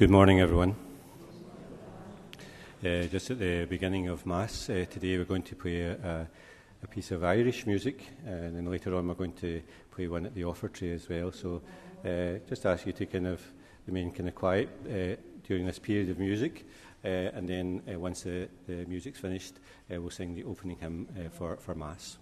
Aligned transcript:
Good 0.00 0.08
morning, 0.08 0.40
everyone. 0.40 0.76
Uh, 2.82 3.02
just 3.02 3.30
at 3.32 3.38
the 3.38 3.66
beginning 3.66 4.08
of 4.08 4.24
Mass 4.24 4.70
uh, 4.70 4.86
today, 4.88 5.18
we're 5.18 5.26
going 5.26 5.42
to 5.42 5.54
play 5.54 5.82
a, 5.82 6.26
a, 6.82 6.86
piece 6.86 7.10
of 7.10 7.22
Irish 7.22 7.66
music, 7.66 8.06
uh, 8.26 8.30
and 8.30 8.56
then 8.56 8.64
later 8.64 8.94
on, 8.94 9.06
we're 9.06 9.12
going 9.12 9.34
to 9.34 9.60
play 9.90 10.08
one 10.08 10.24
at 10.24 10.34
the 10.34 10.44
offertory 10.44 10.94
as 10.94 11.06
well. 11.06 11.30
So, 11.32 11.60
uh, 12.02 12.38
just 12.48 12.64
ask 12.64 12.86
you 12.86 12.94
to 12.94 13.04
kind 13.04 13.26
of 13.26 13.42
remain 13.86 14.10
kind 14.10 14.30
of 14.30 14.34
quiet 14.34 14.70
uh, 14.86 15.20
during 15.46 15.66
this 15.66 15.78
period 15.78 16.08
of 16.08 16.18
music, 16.18 16.64
uh, 17.04 17.36
and 17.36 17.46
then 17.46 17.82
once 17.86 18.22
the, 18.22 18.48
the, 18.66 18.86
music's 18.86 19.20
finished, 19.20 19.56
we'll 19.90 20.08
sing 20.08 20.34
the 20.34 20.44
opening 20.44 20.78
hymn 20.78 21.08
for, 21.30 21.58
for 21.58 21.74
Mass. 21.74 22.16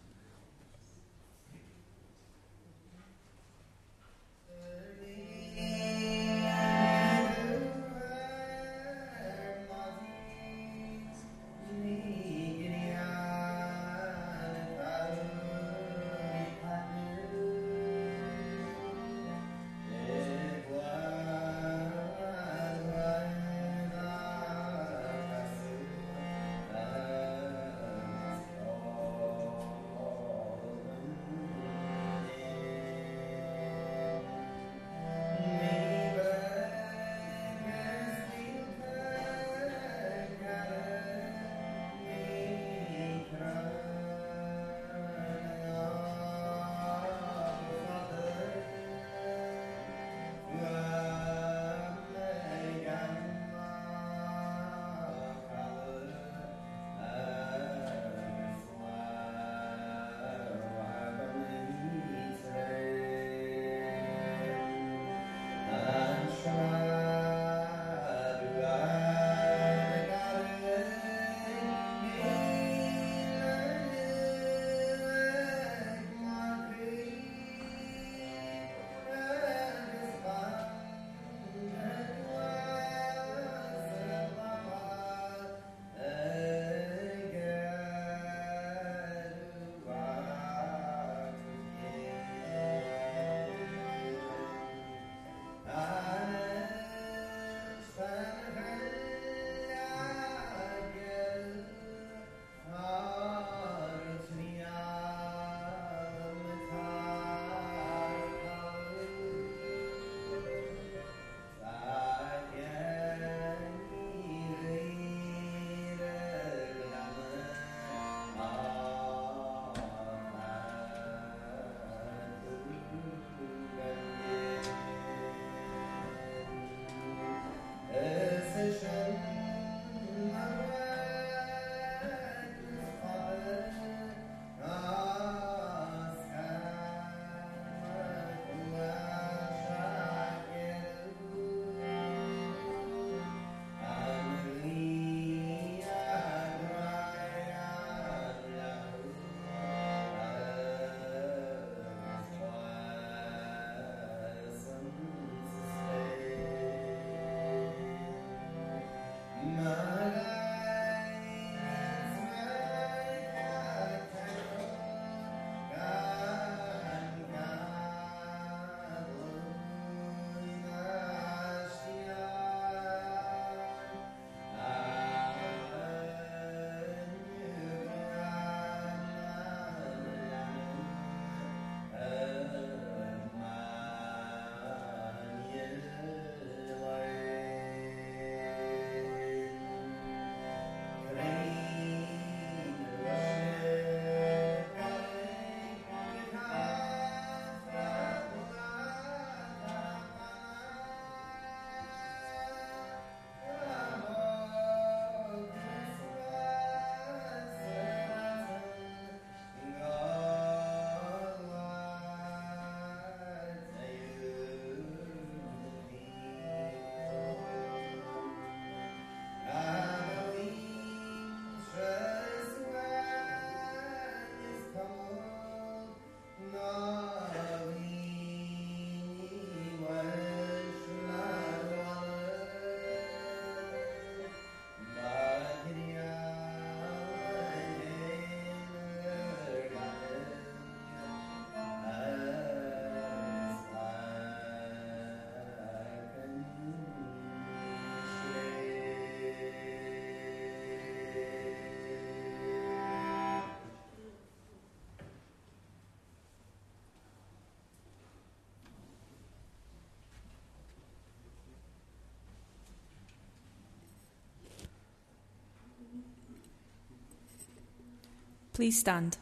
Please 268.58 268.80
stand. 268.80 269.18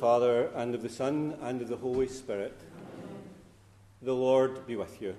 Father, 0.00 0.48
and 0.54 0.74
of 0.74 0.80
the 0.80 0.88
Son, 0.88 1.36
and 1.42 1.60
of 1.60 1.68
the 1.68 1.76
Holy 1.76 2.08
Spirit. 2.08 2.58
The 4.00 4.14
Lord 4.14 4.66
be 4.66 4.74
with 4.74 5.02
you. 5.02 5.14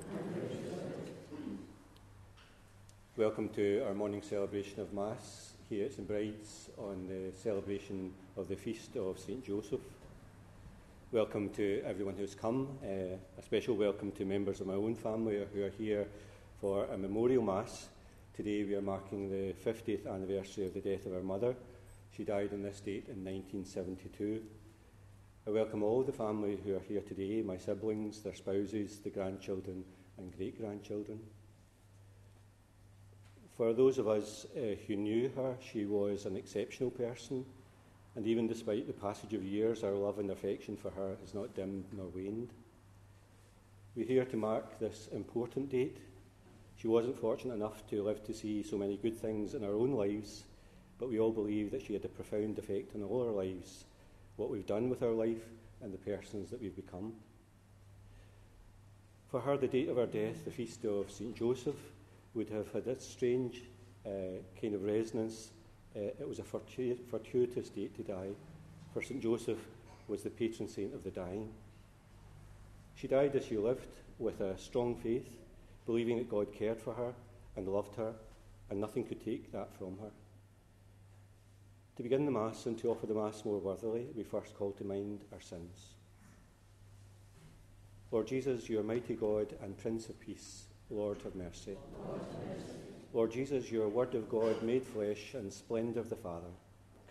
Welcome 3.15 3.49
to 3.49 3.83
our 3.85 3.93
morning 3.93 4.23
celebration 4.23 4.79
of 4.79 4.91
Mass 4.91 5.53
here 5.69 5.85
at 5.85 5.93
St 5.93 6.07
Bride's 6.07 6.71
on 6.79 7.07
the 7.07 7.31
celebration 7.37 8.11
of 8.35 8.47
the 8.47 8.55
feast 8.55 8.95
of 8.95 9.19
St 9.19 9.45
Joseph. 9.45 9.81
Welcome 11.11 11.51
to 11.51 11.83
everyone 11.85 12.15
who's 12.15 12.33
come. 12.33 12.67
Uh, 12.83 13.17
a 13.37 13.41
special 13.43 13.75
welcome 13.75 14.11
to 14.13 14.25
members 14.25 14.61
of 14.61 14.65
my 14.65 14.73
own 14.73 14.95
family 14.95 15.45
who 15.53 15.63
are 15.63 15.73
here 15.77 16.07
for 16.59 16.85
a 16.85 16.97
memorial 16.97 17.43
Mass. 17.43 17.89
Today 18.35 18.63
we 18.63 18.73
are 18.73 18.81
marking 18.81 19.29
the 19.29 19.53
50th 19.63 20.11
anniversary 20.11 20.65
of 20.65 20.73
the 20.73 20.81
death 20.81 21.05
of 21.05 21.13
our 21.13 21.21
mother. 21.21 21.53
She 22.17 22.23
died 22.23 22.49
on 22.51 22.63
this 22.63 22.79
date 22.79 23.05
in 23.09 23.23
1972. 23.23 24.41
I 25.47 25.49
welcome 25.49 25.81
all 25.81 26.03
the 26.03 26.11
family 26.11 26.59
who 26.63 26.75
are 26.75 26.83
here 26.87 27.01
today 27.01 27.41
my 27.41 27.57
siblings, 27.57 28.21
their 28.21 28.35
spouses, 28.35 28.99
the 28.99 29.09
grandchildren, 29.09 29.83
and 30.19 30.37
great 30.37 30.61
grandchildren. 30.61 31.19
For 33.57 33.73
those 33.73 33.97
of 33.97 34.07
us 34.07 34.45
uh, 34.55 34.75
who 34.85 34.95
knew 34.95 35.31
her, 35.35 35.55
she 35.59 35.85
was 35.85 36.27
an 36.27 36.35
exceptional 36.37 36.91
person, 36.91 37.43
and 38.15 38.27
even 38.27 38.47
despite 38.47 38.85
the 38.85 38.93
passage 38.93 39.33
of 39.33 39.41
years, 39.41 39.83
our 39.83 39.93
love 39.95 40.19
and 40.19 40.29
affection 40.29 40.77
for 40.77 40.91
her 40.91 41.15
has 41.21 41.33
not 41.33 41.55
dimmed 41.55 41.85
nor 41.91 42.09
waned. 42.09 42.49
We're 43.95 44.05
here 44.05 44.25
to 44.25 44.37
mark 44.37 44.77
this 44.77 45.09
important 45.11 45.71
date. 45.71 45.97
She 46.75 46.87
wasn't 46.87 47.17
fortunate 47.17 47.55
enough 47.55 47.87
to 47.87 48.03
live 48.03 48.23
to 48.25 48.33
see 48.35 48.61
so 48.61 48.77
many 48.77 48.95
good 48.95 49.17
things 49.17 49.55
in 49.55 49.63
our 49.63 49.73
own 49.73 49.93
lives, 49.93 50.43
but 50.99 51.09
we 51.09 51.19
all 51.19 51.31
believe 51.31 51.71
that 51.71 51.81
she 51.81 51.93
had 51.93 52.05
a 52.05 52.09
profound 52.09 52.59
effect 52.59 52.95
on 52.95 53.01
all 53.01 53.25
our 53.25 53.33
lives 53.33 53.85
what 54.35 54.49
we've 54.49 54.65
done 54.65 54.89
with 54.89 55.03
our 55.03 55.11
life, 55.11 55.43
and 55.81 55.93
the 55.93 55.97
persons 55.97 56.49
that 56.51 56.61
we've 56.61 56.75
become. 56.75 57.13
For 59.29 59.39
her, 59.41 59.57
the 59.57 59.67
date 59.67 59.89
of 59.89 59.97
her 59.97 60.05
death, 60.05 60.45
the 60.45 60.51
feast 60.51 60.85
of 60.85 61.09
St. 61.09 61.35
Joseph, 61.35 61.75
would 62.33 62.49
have 62.49 62.71
had 62.71 62.87
a 62.87 62.99
strange 62.99 63.63
uh, 64.05 64.41
kind 64.59 64.75
of 64.75 64.83
resonance. 64.83 65.51
Uh, 65.95 65.99
it 66.19 66.27
was 66.27 66.39
a 66.39 66.43
fortuitous 66.43 67.69
date 67.69 67.95
to 67.95 68.03
die, 68.03 68.29
for 68.93 69.01
St. 69.01 69.21
Joseph 69.21 69.59
was 70.07 70.23
the 70.23 70.29
patron 70.29 70.67
saint 70.67 70.93
of 70.93 71.03
the 71.03 71.11
dying. 71.11 71.49
She 72.95 73.07
died 73.07 73.35
as 73.35 73.45
she 73.45 73.57
lived, 73.57 73.87
with 74.19 74.39
a 74.41 74.57
strong 74.57 74.95
faith, 74.95 75.27
believing 75.85 76.17
that 76.17 76.29
God 76.29 76.53
cared 76.53 76.79
for 76.79 76.93
her 76.93 77.13
and 77.55 77.67
loved 77.67 77.95
her, 77.95 78.13
and 78.69 78.79
nothing 78.79 79.03
could 79.03 79.23
take 79.23 79.51
that 79.51 79.75
from 79.77 79.97
her. 79.99 80.11
To 82.01 82.09
begin 82.09 82.25
the 82.25 82.31
Mass 82.31 82.65
and 82.65 82.75
to 82.79 82.89
offer 82.89 83.05
the 83.05 83.13
Mass 83.13 83.45
more 83.45 83.59
worthily, 83.59 84.07
we 84.15 84.23
first 84.23 84.55
call 84.55 84.71
to 84.71 84.83
mind 84.83 85.23
our 85.31 85.39
sins. 85.39 85.93
Lord 88.09 88.25
Jesus, 88.25 88.67
you 88.67 88.79
are 88.79 88.83
mighty 88.83 89.13
God 89.13 89.53
and 89.61 89.77
Prince 89.77 90.09
of 90.09 90.19
Peace. 90.19 90.63
Lord, 90.89 91.21
have 91.21 91.35
mercy. 91.35 91.77
Lord, 92.03 92.21
have 92.21 92.57
mercy. 92.57 92.73
Lord 93.13 93.31
Jesus, 93.31 93.71
you 93.71 93.83
are 93.83 93.87
Word 93.87 94.15
of 94.15 94.27
God 94.29 94.63
made 94.63 94.83
flesh 94.83 95.35
and 95.35 95.53
splendour 95.53 96.01
of 96.01 96.09
the 96.09 96.15
Father. 96.15 96.49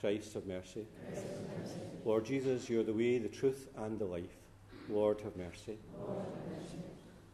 Christ, 0.00 0.35
have 0.35 0.47
mercy. 0.47 0.88
Christ, 1.06 1.25
have 1.25 1.61
mercy. 1.61 1.80
Lord 2.04 2.25
Jesus, 2.25 2.68
you 2.68 2.80
are 2.80 2.82
the 2.82 2.92
way, 2.92 3.18
the 3.18 3.28
truth, 3.28 3.68
and 3.76 3.97
the 3.97 4.06
life. 4.06 4.38
Lord, 4.88 5.20
have 5.20 5.37
mercy. 5.37 5.78
Lord, 6.00 6.16
have 6.18 6.62
mercy. 6.62 6.78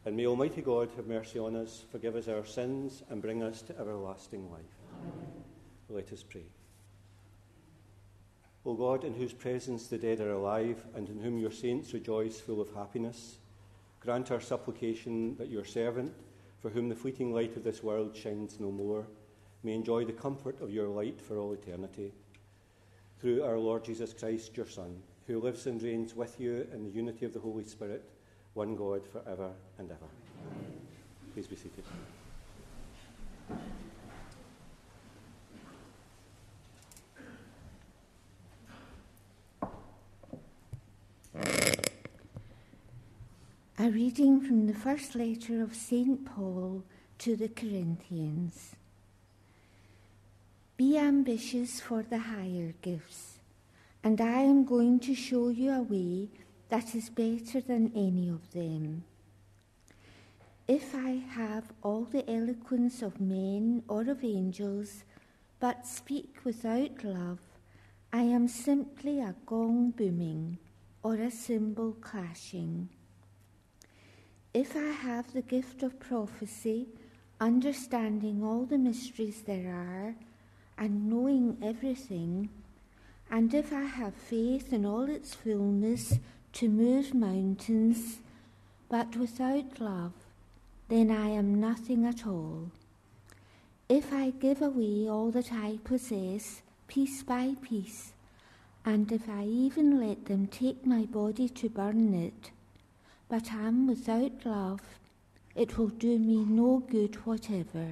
And 0.04 0.14
may 0.14 0.26
Almighty 0.26 0.60
God 0.60 0.90
have 0.96 1.06
mercy 1.06 1.38
on 1.38 1.56
us, 1.56 1.84
forgive 1.90 2.16
us 2.16 2.28
our 2.28 2.44
sins, 2.44 3.02
and 3.08 3.22
bring 3.22 3.42
us 3.42 3.62
to 3.62 3.78
everlasting 3.80 4.50
life. 4.50 4.60
Amen. 4.92 5.44
Let 5.88 6.12
us 6.12 6.22
pray. 6.22 6.44
O 8.66 8.74
God, 8.74 9.04
in 9.04 9.14
whose 9.14 9.32
presence 9.32 9.86
the 9.86 9.96
dead 9.96 10.20
are 10.20 10.32
alive, 10.32 10.84
and 10.96 11.08
in 11.08 11.20
whom 11.20 11.38
your 11.38 11.52
saints 11.52 11.94
rejoice 11.94 12.40
full 12.40 12.60
of 12.60 12.74
happiness, 12.74 13.38
grant 14.00 14.32
our 14.32 14.40
supplication 14.40 15.36
that 15.36 15.48
your 15.48 15.64
servant, 15.64 16.12
for 16.60 16.70
whom 16.70 16.88
the 16.88 16.96
fleeting 16.96 17.32
light 17.32 17.56
of 17.56 17.62
this 17.62 17.84
world 17.84 18.16
shines 18.16 18.58
no 18.58 18.72
more, 18.72 19.06
may 19.62 19.72
enjoy 19.72 20.04
the 20.04 20.12
comfort 20.12 20.60
of 20.60 20.72
your 20.72 20.88
light 20.88 21.20
for 21.20 21.38
all 21.38 21.52
eternity. 21.52 22.12
Through 23.20 23.44
our 23.44 23.56
Lord 23.56 23.84
Jesus 23.84 24.12
Christ, 24.12 24.56
your 24.56 24.66
Son, 24.66 25.00
who 25.28 25.38
lives 25.38 25.68
and 25.68 25.80
reigns 25.80 26.16
with 26.16 26.40
you 26.40 26.66
in 26.72 26.82
the 26.82 26.90
unity 26.90 27.24
of 27.24 27.32
the 27.32 27.40
Holy 27.40 27.64
Spirit, 27.64 28.10
one 28.54 28.74
God 28.74 29.06
for 29.06 29.22
ever 29.28 29.50
and 29.78 29.92
ever. 29.92 30.10
Please 31.34 31.46
be 31.46 31.54
seated. 31.54 31.84
A 43.86 43.88
reading 43.88 44.40
from 44.40 44.66
the 44.66 44.74
first 44.74 45.14
letter 45.14 45.62
of 45.62 45.72
St. 45.72 46.24
Paul 46.24 46.82
to 47.18 47.36
the 47.36 47.46
Corinthians. 47.46 48.74
Be 50.76 50.98
ambitious 50.98 51.78
for 51.78 52.02
the 52.02 52.18
higher 52.18 52.74
gifts, 52.82 53.38
and 54.02 54.20
I 54.20 54.40
am 54.40 54.64
going 54.64 54.98
to 55.06 55.14
show 55.14 55.50
you 55.50 55.70
a 55.70 55.82
way 55.82 56.30
that 56.68 56.96
is 56.96 57.10
better 57.10 57.60
than 57.60 57.92
any 57.94 58.28
of 58.28 58.50
them. 58.50 59.04
If 60.66 60.92
I 60.92 61.22
have 61.30 61.72
all 61.80 62.08
the 62.10 62.28
eloquence 62.28 63.02
of 63.02 63.20
men 63.20 63.84
or 63.86 64.00
of 64.10 64.24
angels, 64.24 65.04
but 65.60 65.86
speak 65.86 66.38
without 66.42 67.04
love, 67.04 67.38
I 68.12 68.22
am 68.22 68.48
simply 68.48 69.20
a 69.20 69.36
gong 69.46 69.92
booming 69.92 70.58
or 71.04 71.14
a 71.14 71.30
cymbal 71.30 71.92
clashing. 72.00 72.88
If 74.56 74.74
I 74.74 74.88
have 74.88 75.34
the 75.34 75.42
gift 75.42 75.82
of 75.82 76.00
prophecy, 76.00 76.86
understanding 77.38 78.42
all 78.42 78.64
the 78.64 78.78
mysteries 78.78 79.42
there 79.42 79.70
are, 79.70 80.14
and 80.78 81.10
knowing 81.10 81.58
everything, 81.62 82.48
and 83.30 83.52
if 83.52 83.70
I 83.70 83.82
have 83.82 84.14
faith 84.14 84.72
in 84.72 84.86
all 84.86 85.10
its 85.10 85.34
fullness 85.34 86.14
to 86.54 86.70
move 86.70 87.12
mountains, 87.12 88.20
but 88.88 89.14
without 89.14 89.78
love, 89.78 90.14
then 90.88 91.10
I 91.10 91.28
am 91.28 91.60
nothing 91.60 92.06
at 92.06 92.26
all. 92.26 92.70
If 93.90 94.10
I 94.10 94.30
give 94.30 94.62
away 94.62 95.06
all 95.06 95.30
that 95.32 95.52
I 95.52 95.80
possess, 95.84 96.62
piece 96.88 97.22
by 97.22 97.56
piece, 97.60 98.14
and 98.86 99.12
if 99.12 99.28
I 99.28 99.44
even 99.44 100.00
let 100.00 100.24
them 100.24 100.46
take 100.46 100.86
my 100.86 101.04
body 101.04 101.50
to 101.50 101.68
burn 101.68 102.14
it, 102.14 102.52
but 103.28 103.52
am 103.52 103.86
without 103.86 104.44
love, 104.44 104.80
it 105.54 105.76
will 105.76 105.88
do 105.88 106.18
me 106.18 106.44
no 106.44 106.78
good 106.78 107.14
whatever. 107.26 107.88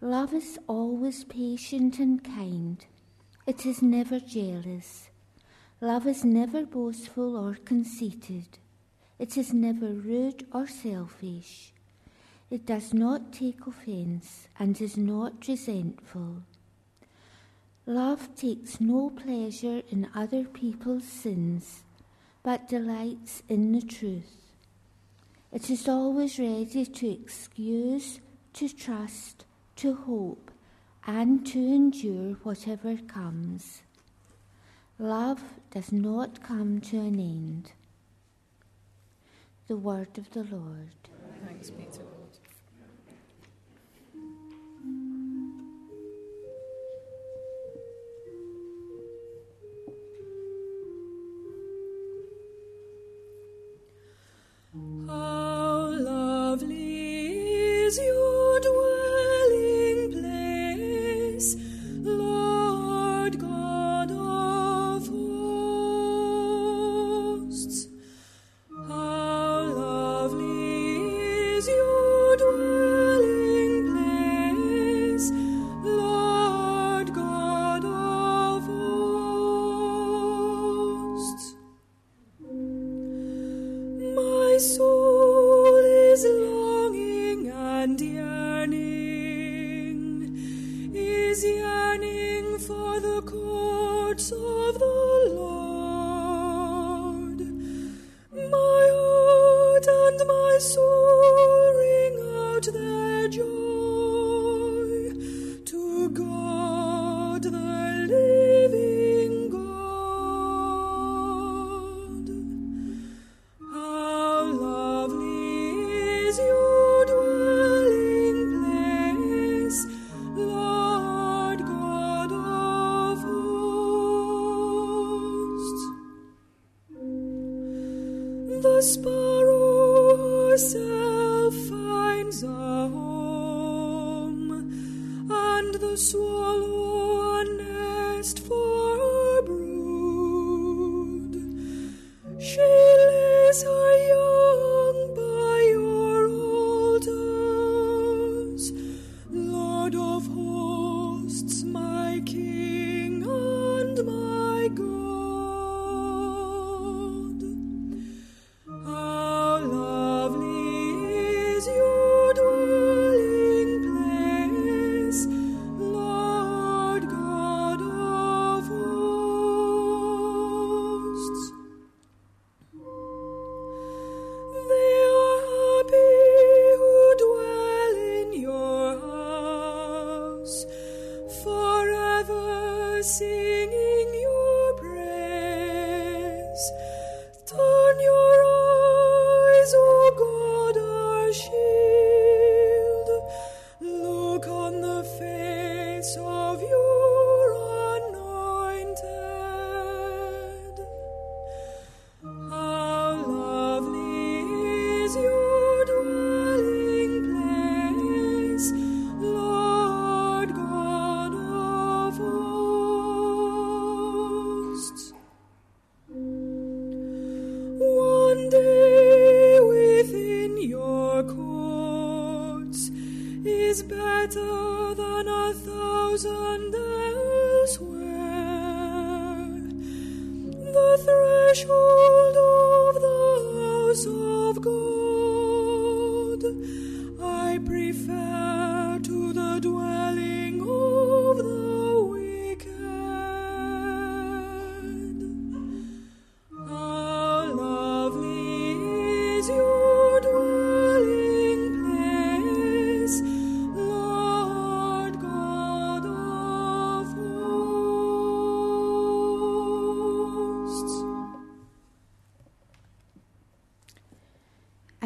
Love 0.00 0.34
is 0.34 0.58
always 0.66 1.24
patient 1.24 1.98
and 1.98 2.22
kind. 2.22 2.84
It 3.46 3.64
is 3.64 3.80
never 3.80 4.20
jealous. 4.20 5.08
Love 5.80 6.06
is 6.06 6.24
never 6.24 6.66
boastful 6.66 7.36
or 7.36 7.54
conceited. 7.54 8.58
It 9.18 9.38
is 9.38 9.54
never 9.54 9.86
rude 9.86 10.46
or 10.52 10.66
selfish. 10.66 11.72
It 12.50 12.66
does 12.66 12.92
not 12.92 13.32
take 13.32 13.66
offence 13.66 14.48
and 14.58 14.78
is 14.80 14.96
not 14.96 15.48
resentful. 15.48 16.42
Love 17.86 18.34
takes 18.36 18.80
no 18.80 19.10
pleasure 19.10 19.82
in 19.90 20.08
other 20.14 20.44
people's 20.44 21.04
sins 21.04 21.84
but 22.46 22.68
delights 22.68 23.42
in 23.48 23.72
the 23.72 23.82
truth. 23.82 24.54
It 25.50 25.68
is 25.68 25.88
always 25.88 26.38
ready 26.38 26.86
to 26.86 27.10
excuse, 27.10 28.20
to 28.52 28.68
trust, 28.68 29.44
to 29.74 29.92
hope, 29.92 30.52
and 31.08 31.44
to 31.44 31.58
endure 31.58 32.34
whatever 32.44 32.98
comes. 33.08 33.82
Love 34.96 35.42
does 35.72 35.90
not 35.90 36.40
come 36.40 36.80
to 36.82 36.98
an 36.98 37.18
end. 37.18 37.72
The 39.66 39.76
word 39.76 40.16
of 40.16 40.30
the 40.30 40.44
Lord. 40.44 40.94
Thanks. 41.44 41.72
Oh. 55.08 55.45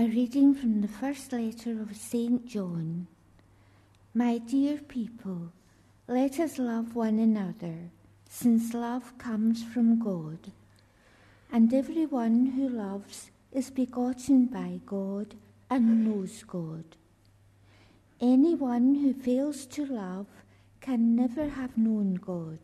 Reading 0.04 0.54
from 0.54 0.80
the 0.80 0.88
first 0.88 1.32
letter 1.32 1.80
of 1.80 1.96
St. 1.96 2.46
John. 2.46 3.06
My 4.14 4.38
dear 4.38 4.78
people, 4.78 5.52
let 6.06 6.40
us 6.40 6.58
love 6.58 6.94
one 6.94 7.18
another, 7.18 7.90
since 8.28 8.74
love 8.74 9.18
comes 9.18 9.62
from 9.62 9.98
God. 9.98 10.52
And 11.52 11.74
everyone 11.74 12.46
who 12.46 12.68
loves 12.68 13.30
is 13.52 13.70
begotten 13.70 14.46
by 14.46 14.80
God 14.86 15.34
and 15.68 16.04
knows 16.04 16.44
God. 16.44 16.84
Anyone 18.20 18.94
who 18.96 19.12
fails 19.12 19.66
to 19.66 19.86
love 19.86 20.26
can 20.80 21.16
never 21.16 21.48
have 21.48 21.76
known 21.76 22.14
God, 22.14 22.58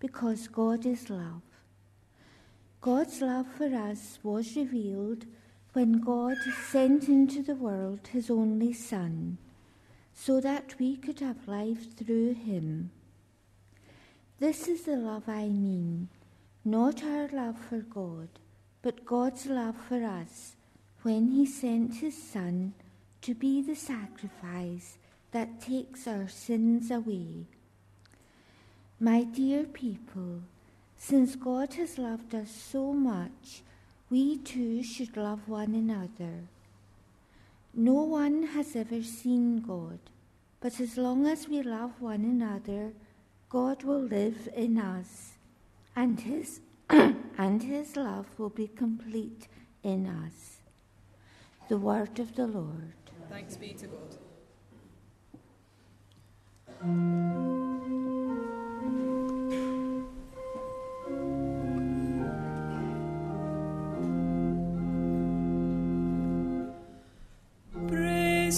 because 0.00 0.48
God 0.48 0.86
is 0.86 1.10
love. 1.10 1.42
God's 2.80 3.20
love 3.20 3.46
for 3.46 3.74
us 3.74 4.18
was 4.22 4.56
revealed 4.56 5.24
when 5.74 6.00
God 6.00 6.36
sent 6.70 7.08
into 7.08 7.42
the 7.42 7.56
world 7.56 7.98
his 8.12 8.30
only 8.30 8.72
Son, 8.72 9.36
so 10.14 10.40
that 10.40 10.74
we 10.78 10.96
could 10.96 11.18
have 11.18 11.48
life 11.48 11.96
through 11.96 12.32
him. 12.34 12.92
This 14.38 14.68
is 14.68 14.82
the 14.82 14.96
love 14.96 15.28
I 15.28 15.48
mean, 15.48 16.08
not 16.64 17.02
our 17.02 17.28
love 17.28 17.58
for 17.58 17.80
God, 17.80 18.28
but 18.82 19.04
God's 19.04 19.46
love 19.46 19.76
for 19.88 20.04
us 20.04 20.54
when 21.02 21.32
he 21.32 21.44
sent 21.44 21.96
his 21.96 22.16
Son 22.16 22.72
to 23.22 23.34
be 23.34 23.60
the 23.60 23.74
sacrifice 23.74 24.96
that 25.32 25.60
takes 25.60 26.06
our 26.06 26.28
sins 26.28 26.92
away. 26.92 27.46
My 29.00 29.24
dear 29.24 29.64
people, 29.64 30.42
since 30.96 31.34
God 31.34 31.74
has 31.74 31.98
loved 31.98 32.32
us 32.32 32.52
so 32.52 32.92
much, 32.92 33.62
we 34.14 34.36
too 34.36 34.80
should 34.80 35.16
love 35.16 35.48
one 35.48 35.74
another. 35.74 36.46
No 37.74 37.94
one 37.94 38.44
has 38.54 38.76
ever 38.76 39.02
seen 39.02 39.60
God, 39.60 39.98
but 40.60 40.78
as 40.78 40.96
long 40.96 41.26
as 41.26 41.48
we 41.48 41.62
love 41.62 42.00
one 42.00 42.22
another, 42.22 42.92
God 43.48 43.82
will 43.82 44.02
live 44.02 44.48
in 44.54 44.78
us, 44.78 45.32
and 45.96 46.20
his, 46.20 46.60
and 46.90 47.60
his 47.60 47.96
love 47.96 48.26
will 48.38 48.50
be 48.50 48.68
complete 48.68 49.48
in 49.82 50.06
us. 50.06 50.60
The 51.68 51.78
word 51.78 52.20
of 52.20 52.36
the 52.36 52.46
Lord. 52.46 52.94
Thanks 53.28 53.56
be 53.56 53.72
to 53.72 53.88
God. 53.88 54.18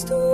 From 0.05 0.26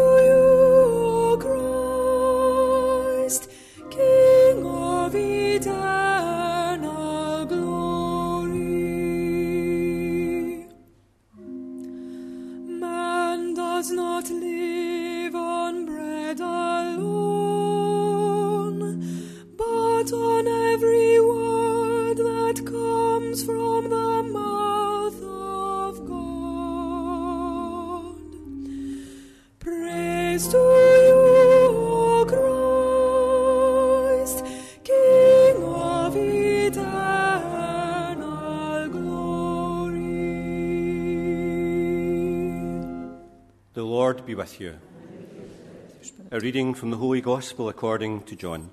with 44.44 44.60
you. 44.60 44.78
A 46.30 46.38
reading 46.38 46.74
from 46.74 46.92
the 46.92 46.98
Holy 46.98 47.22
Gospel 47.22 47.70
according 47.70 48.24
to 48.24 48.36
John. 48.36 48.72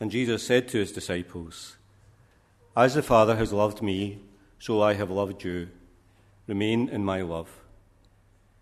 And 0.00 0.10
Jesus 0.10 0.42
said 0.42 0.66
to 0.68 0.78
his 0.78 0.90
disciples, 0.90 1.76
As 2.74 2.94
the 2.94 3.02
Father 3.02 3.36
has 3.36 3.52
loved 3.52 3.82
me, 3.82 4.20
so 4.58 4.80
I 4.80 4.94
have 4.94 5.10
loved 5.10 5.44
you. 5.44 5.68
Remain 6.46 6.88
in 6.88 7.04
my 7.04 7.20
love. 7.20 7.50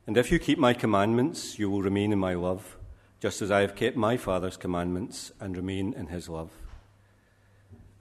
And 0.05 0.17
if 0.17 0.33
you 0.33 0.41
keep 0.41 0.59
my 0.59 0.75
commandments, 0.75 1.57
you 1.61 1.71
will 1.71 1.83
remain 1.83 2.13
in 2.13 2.19
my 2.19 2.35
love, 2.35 2.77
just 3.21 3.43
as 3.43 3.53
I 3.53 3.61
have 3.61 3.77
kept 3.77 3.97
my 3.97 4.17
Father's 4.17 4.57
commandments 4.57 5.31
and 5.39 5.57
remain 5.57 5.93
in 5.93 6.09
his 6.09 6.29
love. 6.29 6.51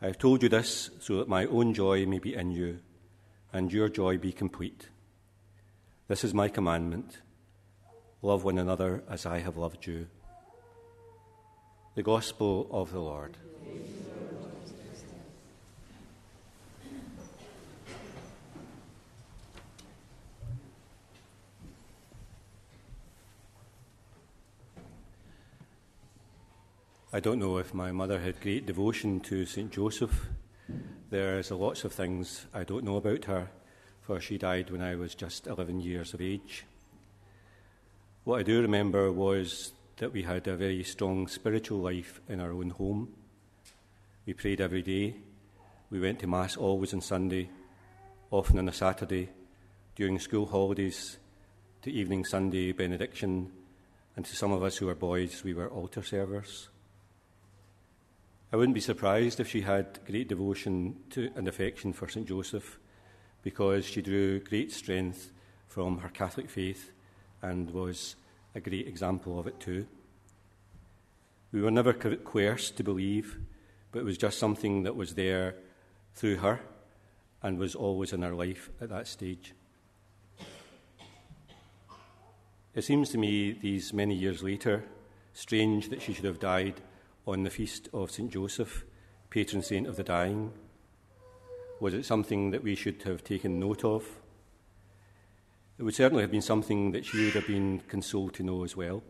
I 0.01 0.07
have 0.07 0.17
told 0.17 0.41
you 0.41 0.49
this 0.49 0.89
so 0.99 1.17
that 1.17 1.27
my 1.27 1.45
own 1.45 1.75
joy 1.75 2.07
may 2.07 2.17
be 2.17 2.33
in 2.33 2.49
you, 2.49 2.79
and 3.53 3.71
your 3.71 3.89
joy 3.89 4.17
be 4.17 4.31
complete. 4.31 4.89
This 6.07 6.23
is 6.23 6.33
my 6.33 6.47
commandment 6.47 7.21
love 8.23 8.43
one 8.43 8.59
another 8.59 9.03
as 9.09 9.25
I 9.25 9.39
have 9.39 9.57
loved 9.57 9.87
you. 9.87 10.07
The 11.95 12.03
Gospel 12.03 12.67
of 12.71 12.91
the 12.91 12.99
Lord. 12.99 13.35
I 27.13 27.19
don't 27.19 27.39
know 27.39 27.57
if 27.57 27.73
my 27.73 27.91
mother 27.91 28.21
had 28.21 28.39
great 28.39 28.65
devotion 28.65 29.19
to 29.21 29.45
St. 29.45 29.69
Joseph. 29.69 30.29
There's 31.11 31.51
lots 31.51 31.83
of 31.83 31.91
things 31.91 32.45
I 32.53 32.63
don't 32.63 32.85
know 32.85 32.95
about 32.95 33.25
her, 33.25 33.49
for 33.99 34.21
she 34.21 34.37
died 34.37 34.69
when 34.69 34.81
I 34.81 34.95
was 34.95 35.13
just 35.13 35.45
11 35.45 35.81
years 35.81 36.13
of 36.13 36.21
age. 36.21 36.63
What 38.23 38.39
I 38.39 38.43
do 38.43 38.61
remember 38.61 39.11
was 39.11 39.73
that 39.97 40.13
we 40.13 40.23
had 40.23 40.47
a 40.47 40.55
very 40.55 40.85
strong 40.85 41.27
spiritual 41.27 41.79
life 41.79 42.21
in 42.29 42.39
our 42.39 42.53
own 42.53 42.69
home. 42.69 43.09
We 44.25 44.31
prayed 44.31 44.61
every 44.61 44.83
day. 44.83 45.15
We 45.89 45.99
went 45.99 46.19
to 46.19 46.27
Mass 46.27 46.55
always 46.55 46.93
on 46.93 47.01
Sunday, 47.01 47.49
often 48.29 48.57
on 48.59 48.69
a 48.69 48.73
Saturday, 48.73 49.27
during 49.97 50.17
school 50.17 50.45
holidays, 50.45 51.17
to 51.81 51.91
evening 51.91 52.23
Sunday 52.23 52.71
benediction, 52.71 53.51
and 54.15 54.23
to 54.23 54.33
some 54.33 54.53
of 54.53 54.63
us 54.63 54.77
who 54.77 54.85
were 54.85 54.95
boys, 54.95 55.43
we 55.43 55.53
were 55.53 55.67
altar 55.67 56.03
servers. 56.03 56.69
I 58.53 58.57
wouldn't 58.57 58.75
be 58.75 58.81
surprised 58.81 59.39
if 59.39 59.47
she 59.47 59.61
had 59.61 59.99
great 60.05 60.27
devotion 60.27 60.97
to 61.11 61.31
and 61.37 61.47
affection 61.47 61.93
for 61.93 62.09
St. 62.09 62.27
Joseph, 62.27 62.79
because 63.43 63.85
she 63.85 64.01
drew 64.01 64.41
great 64.41 64.73
strength 64.73 65.31
from 65.69 65.99
her 65.99 66.09
Catholic 66.09 66.49
faith 66.49 66.91
and 67.41 67.71
was 67.71 68.17
a 68.53 68.59
great 68.59 68.89
example 68.89 69.39
of 69.39 69.47
it 69.47 69.57
too. 69.61 69.87
We 71.53 71.61
were 71.61 71.71
never 71.71 71.93
coerced 71.93 72.75
to 72.75 72.83
believe, 72.83 73.39
but 73.93 73.99
it 73.99 74.05
was 74.05 74.17
just 74.17 74.37
something 74.37 74.83
that 74.83 74.97
was 74.97 75.15
there 75.15 75.55
through 76.13 76.37
her 76.37 76.59
and 77.41 77.57
was 77.57 77.73
always 77.73 78.11
in 78.11 78.21
our 78.21 78.33
life 78.33 78.69
at 78.81 78.89
that 78.89 79.07
stage. 79.07 79.53
It 82.75 82.83
seems 82.83 83.11
to 83.11 83.17
me, 83.17 83.53
these 83.53 83.93
many 83.93 84.13
years 84.13 84.43
later, 84.43 84.83
strange 85.31 85.87
that 85.87 86.01
she 86.01 86.11
should 86.11 86.25
have 86.25 86.39
died 86.39 86.81
on 87.27 87.43
the 87.43 87.49
feast 87.49 87.87
of 87.93 88.11
St. 88.11 88.31
Joseph, 88.31 88.83
patron 89.29 89.61
saint 89.61 89.87
of 89.87 89.95
the 89.95 90.03
dying. 90.03 90.51
Was 91.79 91.93
it 91.93 92.05
something 92.05 92.51
that 92.51 92.63
we 92.63 92.75
should 92.75 93.01
have 93.03 93.23
taken 93.23 93.59
note 93.59 93.83
of? 93.83 94.05
It 95.77 95.83
would 95.83 95.95
certainly 95.95 96.23
have 96.23 96.31
been 96.31 96.41
something 96.41 96.91
that 96.91 97.05
she 97.05 97.25
would 97.25 97.33
have 97.33 97.47
been 97.47 97.81
consoled 97.87 98.33
to 98.35 98.43
know 98.43 98.63
as 98.63 98.75
well. 98.75 99.03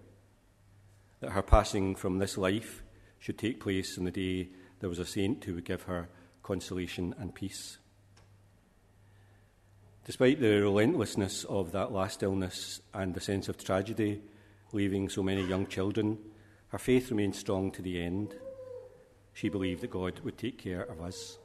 That 1.20 1.32
her 1.32 1.42
passing 1.42 1.96
from 1.96 2.20
this 2.20 2.38
life 2.38 2.84
should 3.20 3.38
take 3.38 3.60
place 3.60 3.98
on 3.98 4.06
the 4.06 4.12
day 4.12 4.50
there 4.80 4.90
was 4.90 5.00
a 5.00 5.06
saint 5.06 5.44
who 5.44 5.56
would 5.56 5.66
give 5.66 5.84
her 5.84 6.10
consolation 6.44 7.14
and 7.20 7.36
peace. 7.36 7.78
Despite 10.06 10.40
the 10.40 10.62
relentlessness 10.62 11.44
of 11.44 11.72
that 11.74 11.92
last 11.92 12.24
illness 12.24 12.82
and 12.94 13.14
the 13.14 13.22
sense 13.22 13.48
of 13.48 13.64
tragedy, 13.64 14.22
leaving 14.74 15.10
so 15.10 15.22
many 15.22 15.46
young 15.46 15.68
children, 15.68 16.18
her 16.72 16.78
faith 16.78 17.12
remained 17.12 17.36
strong 17.36 17.70
to 17.72 17.82
the 17.82 18.02
end. 18.02 18.34
She 19.34 19.50
believed 19.50 19.82
that 19.82 19.92
God 19.92 20.20
would 20.22 20.38
take 20.38 20.58
care 20.58 20.84
of 20.84 21.02
us. 21.02 21.38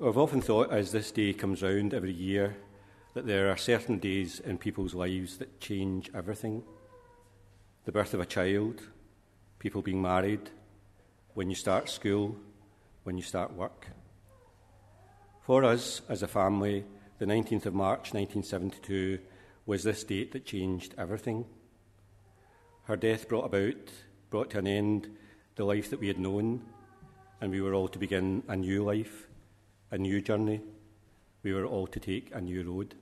I've 0.00 0.16
often 0.16 0.40
thought 0.40 0.70
as 0.70 0.92
this 0.92 1.10
day 1.10 1.32
comes 1.32 1.62
round 1.62 1.92
every 1.92 2.12
year 2.12 2.56
that 3.14 3.26
there 3.26 3.50
are 3.50 3.56
certain 3.56 3.98
days 3.98 4.38
in 4.40 4.58
people's 4.58 4.94
lives 4.94 5.38
that 5.38 5.58
change 5.58 6.08
everything. 6.14 6.62
The 7.84 7.92
birth 7.92 8.14
of 8.14 8.20
a 8.20 8.26
child, 8.26 8.80
people 9.58 9.82
being 9.82 10.02
married, 10.02 10.50
when 11.34 11.48
you 11.50 11.56
start 11.56 11.88
school, 11.88 12.36
when 13.02 13.16
you 13.16 13.24
start 13.24 13.54
work. 13.54 13.88
For 15.40 15.64
us 15.64 16.02
as 16.08 16.22
a 16.22 16.28
family, 16.28 16.84
the 17.18 17.26
19th 17.26 17.66
of 17.66 17.74
March 17.74 18.12
1972 18.12 19.18
was 19.64 19.82
this 19.82 20.04
date 20.04 20.30
that 20.32 20.44
changed 20.44 20.94
everything. 20.96 21.46
Her 22.86 22.96
death 22.96 23.28
brought 23.28 23.44
about, 23.44 23.90
brought 24.30 24.50
to 24.50 24.58
an 24.58 24.66
end 24.66 25.16
the 25.54 25.64
life 25.64 25.90
that 25.90 26.00
we 26.00 26.08
had 26.08 26.18
known, 26.18 26.62
and 27.40 27.50
we 27.50 27.60
were 27.60 27.74
all 27.74 27.88
to 27.88 27.98
begin 27.98 28.42
a 28.48 28.56
new 28.56 28.84
life 28.84 29.26
a 29.90 29.98
new 29.98 30.20
journey. 30.20 30.60
We 31.42 31.52
were 31.52 31.64
all 31.64 31.86
to 31.86 32.00
take 32.00 32.34
a 32.34 32.40
new 32.40 32.62
road. 32.62 32.94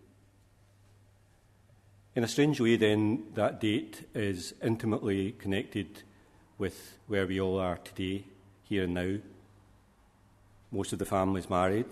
In 2.15 2.25
a 2.25 2.29
strange 2.29 2.61
way, 2.61 2.77
then, 2.77 3.25
that 3.35 3.61
date 3.61 4.07
is 4.15 4.55
intimately 4.63 5.33
connected 5.33 6.03
with 6.59 6.99
where 7.07 7.27
we 7.27 7.41
all 7.41 7.59
are 7.59 7.79
today, 7.79 8.25
here 8.63 8.85
and 8.85 8.95
now. 8.95 9.17
Most 10.71 10.93
of 10.93 10.99
the 10.99 11.05
families 11.05 11.51
married, 11.51 11.89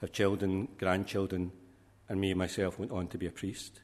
have 0.00 0.12
children, 0.12 0.68
grandchildren, 0.78 1.52
and 2.08 2.20
me 2.20 2.32
myself 2.34 2.78
went 2.78 2.92
on 2.92 3.08
to 3.08 3.18
be 3.18 3.26
a 3.26 3.30
priest. 3.30 3.80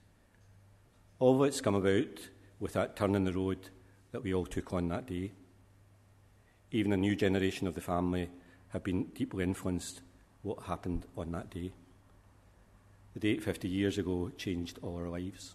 All 1.18 1.42
of 1.42 1.48
it's 1.48 1.60
come 1.60 1.74
about 1.74 2.18
with 2.60 2.74
that 2.74 2.94
turn 2.94 3.14
in 3.16 3.24
the 3.24 3.32
road 3.32 3.70
that 4.12 4.22
we 4.22 4.32
all 4.32 4.46
took 4.46 4.72
on 4.72 4.88
that 4.88 5.06
day. 5.06 5.32
Even 6.70 6.92
a 6.92 6.96
new 6.96 7.16
generation 7.16 7.66
of 7.66 7.74
the 7.74 7.80
family 7.80 8.28
have 8.68 8.84
been 8.84 9.04
deeply 9.06 9.42
influenced 9.42 10.02
what 10.42 10.64
happened 10.64 11.06
on 11.16 11.32
that 11.32 11.50
day. 11.50 11.72
The 13.14 13.20
date 13.20 13.42
50 13.42 13.66
years 13.66 13.98
ago 13.98 14.30
changed 14.36 14.78
all 14.82 14.96
our 14.96 15.08
lives. 15.08 15.54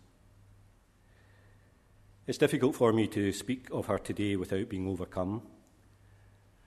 It's 2.28 2.38
difficult 2.38 2.76
for 2.76 2.92
me 2.92 3.08
to 3.08 3.32
speak 3.32 3.68
of 3.72 3.86
her 3.86 4.00
today 4.00 4.36
without 4.36 4.68
being 4.68 4.88
overcome. 4.88 5.44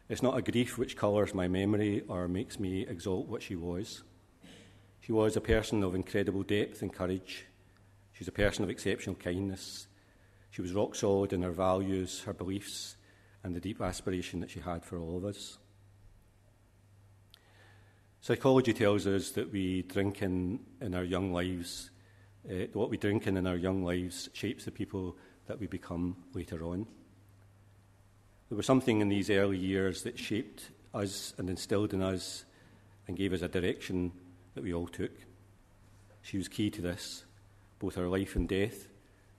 It's 0.08 0.22
not 0.22 0.38
a 0.38 0.42
grief 0.42 0.78
which 0.78 0.96
colours 0.96 1.34
my 1.34 1.48
memory 1.48 2.04
or 2.08 2.28
makes 2.28 2.58
me 2.58 2.86
exalt 2.86 3.26
what 3.26 3.42
she 3.42 3.56
was. 3.56 4.02
She 5.00 5.12
was 5.12 5.36
a 5.36 5.40
person 5.40 5.82
of 5.82 5.94
incredible 5.94 6.42
depth 6.42 6.80
and 6.80 6.92
courage. 6.92 7.44
She 8.12 8.20
was 8.20 8.28
a 8.28 8.32
person 8.32 8.64
of 8.64 8.70
exceptional 8.70 9.16
kindness. 9.16 9.88
She 10.50 10.62
was 10.62 10.72
rock 10.72 10.94
solid 10.94 11.32
in 11.32 11.42
her 11.42 11.52
values, 11.52 12.22
her 12.22 12.32
beliefs, 12.32 12.96
and 13.44 13.54
the 13.54 13.60
deep 13.60 13.80
aspiration 13.80 14.40
that 14.40 14.50
she 14.50 14.60
had 14.60 14.84
for 14.84 14.98
all 14.98 15.16
of 15.16 15.24
us. 15.24 15.58
Psychology 18.20 18.72
tells 18.72 19.06
us 19.06 19.30
that 19.32 19.52
we 19.52 19.82
drink 19.82 20.22
in, 20.22 20.60
in 20.80 20.94
our 20.94 21.04
young 21.04 21.32
lives, 21.32 21.90
uh, 22.50 22.66
what 22.72 22.90
we 22.90 22.96
drink 22.96 23.26
in 23.26 23.36
in 23.36 23.46
our 23.46 23.56
young 23.56 23.84
lives 23.84 24.28
shapes 24.32 24.64
the 24.64 24.70
people 24.70 25.16
that 25.46 25.60
we 25.60 25.66
become 25.66 26.16
later 26.34 26.64
on. 26.64 26.86
There 28.48 28.56
was 28.56 28.66
something 28.66 29.00
in 29.00 29.08
these 29.08 29.30
early 29.30 29.58
years 29.58 30.02
that 30.02 30.18
shaped 30.18 30.70
us 30.94 31.32
and 31.38 31.48
instilled 31.48 31.94
in 31.94 32.02
us 32.02 32.44
and 33.06 33.16
gave 33.16 33.32
us 33.32 33.42
a 33.42 33.48
direction 33.48 34.12
that 34.54 34.64
we 34.64 34.74
all 34.74 34.88
took. 34.88 35.12
She 36.22 36.38
was 36.38 36.48
key 36.48 36.70
to 36.70 36.82
this. 36.82 37.24
Both 37.78 37.94
her 37.94 38.08
life 38.08 38.34
and 38.34 38.48
death 38.48 38.88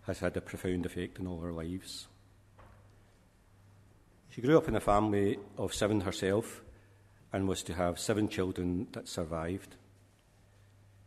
has 0.10 0.19
had 0.22 0.36
a 0.36 0.41
profound 0.41 0.88
effect 0.88 1.19
on 1.19 1.28
all 1.28 1.39
our 1.43 1.52
lives. 1.52 2.08
She 4.32 4.41
grew 4.41 4.58
up 4.58 4.67
in 4.67 4.76
a 4.76 4.80
family 4.80 5.38
of 5.56 5.72
seven 5.72 6.02
herself 6.02 6.63
and 7.32 7.48
was 7.48 7.62
to 7.62 7.76
have 7.76 8.00
seven 8.00 8.28
children 8.28 8.88
that 8.93 9.08
survived. 9.08 9.76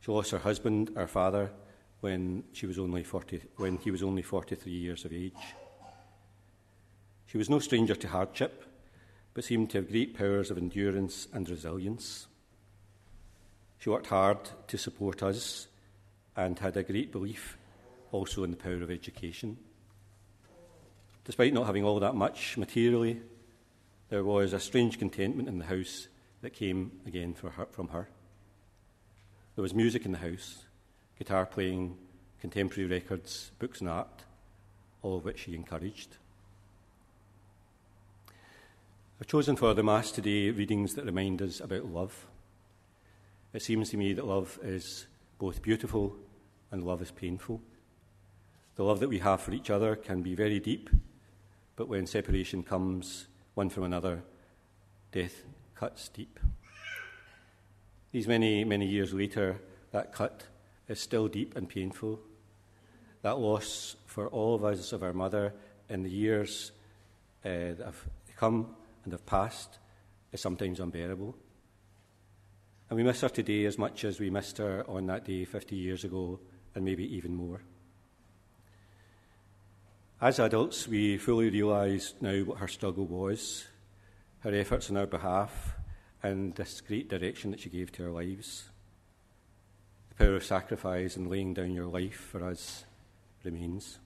She 0.02 0.12
lost 0.12 0.30
her 0.30 0.38
husband, 0.38 0.92
her 0.94 1.08
father, 1.08 1.50
when, 2.00 2.44
she 2.52 2.66
was 2.66 2.78
only 2.78 3.02
40, 3.02 3.40
when 3.56 3.76
he 3.78 3.90
was 3.90 4.04
only 4.04 4.22
43 4.22 4.70
years 4.70 5.04
of 5.04 5.12
age. 5.12 5.32
She 7.26 7.38
was 7.38 7.50
no 7.50 7.58
stranger 7.58 7.96
to 7.96 8.06
hardship, 8.06 8.64
but 9.34 9.42
seemed 9.42 9.70
to 9.70 9.78
have 9.78 9.90
great 9.90 10.16
powers 10.16 10.48
of 10.48 10.58
endurance 10.58 11.26
and 11.32 11.50
resilience. 11.50 12.28
She 13.80 13.90
worked 13.90 14.06
hard 14.06 14.38
to 14.68 14.78
support 14.78 15.24
us 15.24 15.66
and 16.36 16.56
had 16.56 16.76
a 16.76 16.84
great 16.84 17.10
belief 17.10 17.58
also 18.12 18.44
in 18.44 18.52
the 18.52 18.56
power 18.56 18.82
of 18.82 18.90
education. 18.90 19.56
Despite 21.24 21.52
not 21.52 21.66
having 21.66 21.84
all 21.84 21.98
that 22.00 22.14
much 22.14 22.56
materially, 22.56 23.20
there 24.10 24.22
was 24.22 24.52
a 24.52 24.60
strange 24.60 24.98
contentment 24.98 25.48
in 25.48 25.58
the 25.58 25.64
house 25.64 26.08
that 26.42 26.50
came 26.50 26.92
again 27.06 27.34
her, 27.50 27.66
from 27.70 27.88
her. 27.88 28.08
There 29.56 29.62
was 29.62 29.74
music 29.74 30.04
in 30.04 30.12
the 30.12 30.18
house, 30.18 30.64
guitar 31.18 31.46
playing, 31.46 31.96
contemporary 32.40 32.88
records, 32.88 33.52
books 33.58 33.80
and 33.80 33.88
art, 33.88 34.24
all 35.02 35.16
of 35.16 35.24
which 35.24 35.40
she 35.40 35.54
encouraged. 35.54 36.16
I've 39.20 39.28
chosen 39.28 39.56
for 39.56 39.72
the 39.72 39.84
Mass 39.84 40.10
today 40.10 40.50
readings 40.50 40.94
that 40.94 41.04
remind 41.04 41.40
us 41.40 41.60
about 41.60 41.86
love. 41.86 42.26
It 43.52 43.62
seems 43.62 43.90
to 43.90 43.96
me 43.96 44.12
that 44.14 44.26
love 44.26 44.58
is 44.62 45.06
both 45.38 45.62
beautiful 45.62 46.16
and 46.72 46.82
love 46.82 47.00
is 47.02 47.12
painful. 47.12 47.60
The 48.74 48.84
love 48.84 49.00
that 49.00 49.08
we 49.08 49.18
have 49.18 49.42
for 49.42 49.52
each 49.52 49.68
other 49.68 49.94
can 49.96 50.22
be 50.22 50.34
very 50.34 50.58
deep, 50.58 50.88
but 51.76 51.88
when 51.88 52.06
separation 52.06 52.62
comes, 52.62 53.26
one 53.54 53.68
from 53.68 53.84
another, 53.84 54.22
death 55.12 55.44
cuts 55.74 56.08
deep. 56.08 56.40
These 58.12 58.26
many, 58.26 58.64
many 58.64 58.86
years 58.86 59.12
later, 59.12 59.60
that 59.90 60.12
cut 60.12 60.44
is 60.88 61.00
still 61.00 61.28
deep 61.28 61.54
and 61.54 61.68
painful. 61.68 62.18
That 63.20 63.38
loss 63.38 63.96
for 64.06 64.28
all 64.28 64.54
of 64.54 64.64
us 64.64 64.92
of 64.92 65.02
our 65.02 65.12
mother 65.12 65.52
in 65.90 66.02
the 66.02 66.10
years 66.10 66.72
uh, 67.44 67.48
that 67.48 67.82
have 67.84 68.04
come 68.36 68.74
and 69.04 69.12
have 69.12 69.26
passed 69.26 69.78
is 70.32 70.40
sometimes 70.40 70.80
unbearable. 70.80 71.36
And 72.88 72.96
we 72.96 73.02
miss 73.02 73.20
her 73.20 73.28
today 73.28 73.66
as 73.66 73.78
much 73.78 74.04
as 74.04 74.18
we 74.18 74.30
missed 74.30 74.58
her 74.58 74.84
on 74.88 75.06
that 75.06 75.26
day 75.26 75.44
50 75.44 75.76
years 75.76 76.04
ago, 76.04 76.40
and 76.74 76.84
maybe 76.84 77.04
even 77.14 77.34
more. 77.34 77.60
As 80.22 80.38
adults, 80.38 80.86
we 80.86 81.18
fully 81.18 81.50
realise 81.50 82.14
now 82.20 82.42
what 82.42 82.58
her 82.58 82.68
struggle 82.68 83.06
was, 83.06 83.66
her 84.38 84.54
efforts 84.54 84.88
on 84.88 84.96
our 84.96 85.06
behalf, 85.08 85.74
and 86.22 86.54
this 86.54 86.80
great 86.80 87.08
direction 87.08 87.50
that 87.50 87.58
she 87.58 87.68
gave 87.68 87.90
to 87.90 88.04
our 88.04 88.12
lives. 88.12 88.68
The 90.10 90.24
power 90.24 90.36
of 90.36 90.44
sacrifice 90.44 91.16
and 91.16 91.28
laying 91.28 91.54
down 91.54 91.72
your 91.72 91.86
life 91.86 92.28
for 92.30 92.44
us 92.44 92.84
remains. 93.42 93.98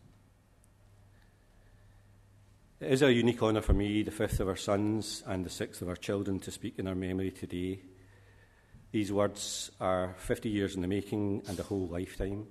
It 2.81 2.93
is 2.93 3.03
a 3.03 3.13
unique 3.13 3.43
honour 3.43 3.61
for 3.61 3.75
me, 3.75 4.03
the 4.03 4.11
fifth 4.11 4.41
of 4.41 4.49
our 4.49 4.57
sons 4.57 5.23
and 5.27 5.45
the 5.45 5.51
sixth 5.51 5.83
of 5.83 5.91
our 5.91 5.97
children, 5.97 6.41
to 6.41 6.51
speak 6.51 6.79
in 6.79 6.89
our 6.89 6.95
memory 6.95 7.31
today. 7.31 7.81
These 8.91 9.13
words 9.13 9.71
are 9.83 10.15
50 10.17 10.49
years 10.49 10.77
in 10.77 10.81
the 10.81 10.89
making 10.89 11.43
and 11.47 11.61
a 11.61 11.65
whole 11.65 11.89
lifetime. 11.89 12.47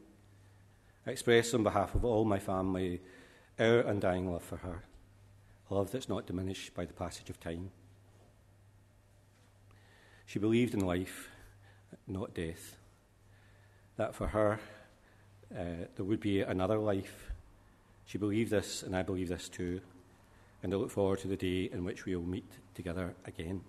I 1.08 1.10
express 1.10 1.56
on 1.56 1.64
behalf 1.64 1.96
of 1.96 2.06
all 2.06 2.26
my 2.26 2.38
family 2.38 3.02
our 3.60 3.80
undying 3.80 4.32
love 4.32 4.44
for 4.44 4.58
her, 4.58 4.84
a 5.70 5.74
love 5.74 5.92
that's 5.92 6.10
not 6.10 6.28
diminished 6.28 6.74
by 6.74 6.86
the 6.86 6.94
passage 6.94 7.30
of 7.30 7.40
time. 7.40 7.72
She 10.26 10.40
believed 10.40 10.74
in 10.74 10.82
life, 10.82 11.30
not 12.08 12.34
death. 12.34 12.78
That 13.98 14.16
for 14.16 14.28
her, 14.28 14.60
uh, 15.54 15.88
there 15.96 16.06
would 16.06 16.20
be 16.20 16.42
another 16.42 16.78
life. 16.78 17.32
She 18.06 18.18
believed 18.18 18.52
this, 18.52 18.84
and 18.84 18.96
I 18.96 19.04
believe 19.04 19.30
this 19.30 19.48
too 19.48 19.82
and 20.66 20.74
I 20.74 20.78
look 20.78 20.90
forward 20.90 21.20
to 21.20 21.28
the 21.28 21.38
day 21.38 21.70
in 21.72 21.84
which 21.84 22.06
we 22.06 22.16
will 22.16 22.26
meet 22.26 22.52
together 22.74 23.14
again. 23.26 23.62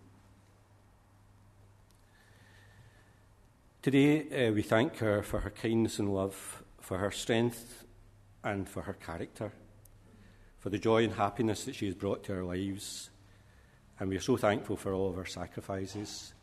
Today, 3.83 4.49
uh, 4.49 4.53
we 4.53 4.63
thank 4.63 4.97
her 4.97 5.23
for 5.23 5.41
her 5.41 5.51
kindness 5.51 5.99
and 5.99 6.15
love, 6.15 6.63
for 6.81 6.97
her 6.97 7.11
strength, 7.11 7.85
and 8.43 8.67
for 8.67 8.81
her 8.85 8.95
character, 8.95 9.53
for 10.67 10.71
the 10.71 10.79
joy 10.81 11.05
and 11.05 11.13
happiness 11.13 11.63
that 11.63 11.77
she 11.77 11.87
has 11.87 11.95
brought 11.95 12.25
to 12.25 12.35
our 12.35 12.43
lives. 12.43 13.11
And 14.01 14.09
we 14.09 14.17
are 14.17 14.21
so 14.21 14.37
thankful 14.37 14.77
for 14.77 14.93
all 14.93 15.11
of 15.11 15.15
her 15.15 15.25
sacrifices. 15.25 16.35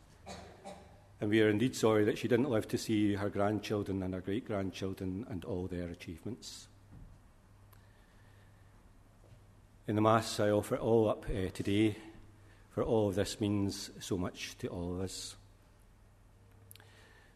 And 1.20 1.28
we 1.28 1.42
are 1.42 1.50
indeed 1.50 1.76
sorry 1.76 2.06
that 2.06 2.16
she 2.16 2.26
didn't 2.26 2.48
live 2.48 2.66
to 2.68 2.78
see 2.78 3.16
her 3.16 3.28
grandchildren 3.28 4.02
and 4.02 4.14
her 4.14 4.22
great 4.22 4.46
grandchildren 4.46 5.26
and 5.28 5.44
all 5.44 5.66
their 5.66 5.88
achievements. 5.88 6.68
In 9.86 9.94
the 9.94 10.00
Mass, 10.00 10.40
I 10.40 10.48
offer 10.48 10.76
it 10.76 10.80
all 10.80 11.10
up 11.10 11.26
uh, 11.28 11.50
today, 11.52 11.94
for 12.70 12.82
all 12.82 13.10
of 13.10 13.16
this 13.16 13.42
means 13.42 13.90
so 14.00 14.16
much 14.16 14.56
to 14.60 14.68
all 14.68 14.94
of 14.94 15.02
us. 15.02 15.36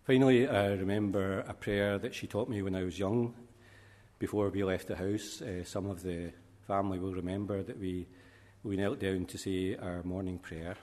Finally, 0.07 0.49
I 0.49 0.69
remember 0.69 1.41
a 1.41 1.53
prayer 1.53 1.99
that 1.99 2.15
she 2.15 2.27
taught 2.27 2.49
me 2.49 2.63
when 2.63 2.75
I 2.75 2.85
was 2.85 2.99
young, 2.99 3.35
before 4.19 4.49
we 4.49 4.65
left 4.65 4.89
the 4.89 4.97
house. 4.97 5.43
Uh, 5.43 5.65
some 5.65 5.85
of 5.85 6.03
the 6.03 6.33
family 6.69 6.99
will 6.99 7.15
remember 7.15 7.63
that 7.63 7.81
we, 7.81 8.07
we 8.63 8.77
knelt 8.77 9.01
down 9.01 9.25
to 9.25 9.39
say 9.39 9.75
our 9.77 10.03
morning 10.03 10.39
prayer. 10.39 10.77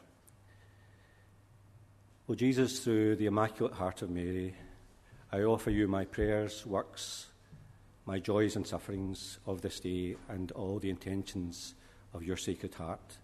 O 2.28 2.34
Jesus, 2.34 2.80
through 2.80 3.18
the 3.18 3.28
Immaculate 3.28 3.76
Heart 3.76 4.02
of 4.02 4.10
Mary, 4.10 4.56
I 5.32 5.42
offer 5.42 5.70
you 5.70 5.88
my 5.88 6.04
prayers, 6.04 6.66
works, 6.66 7.28
my 8.08 8.18
joys 8.18 8.56
and 8.56 8.66
sufferings 8.66 9.38
of 9.46 9.62
this 9.62 9.80
day 9.80 10.16
and 10.28 10.52
all 10.54 10.80
the 10.80 10.90
intentions 10.90 11.76
of 12.16 12.24
your 12.24 12.38
Sacred 12.38 12.74
Heart, 12.74 13.18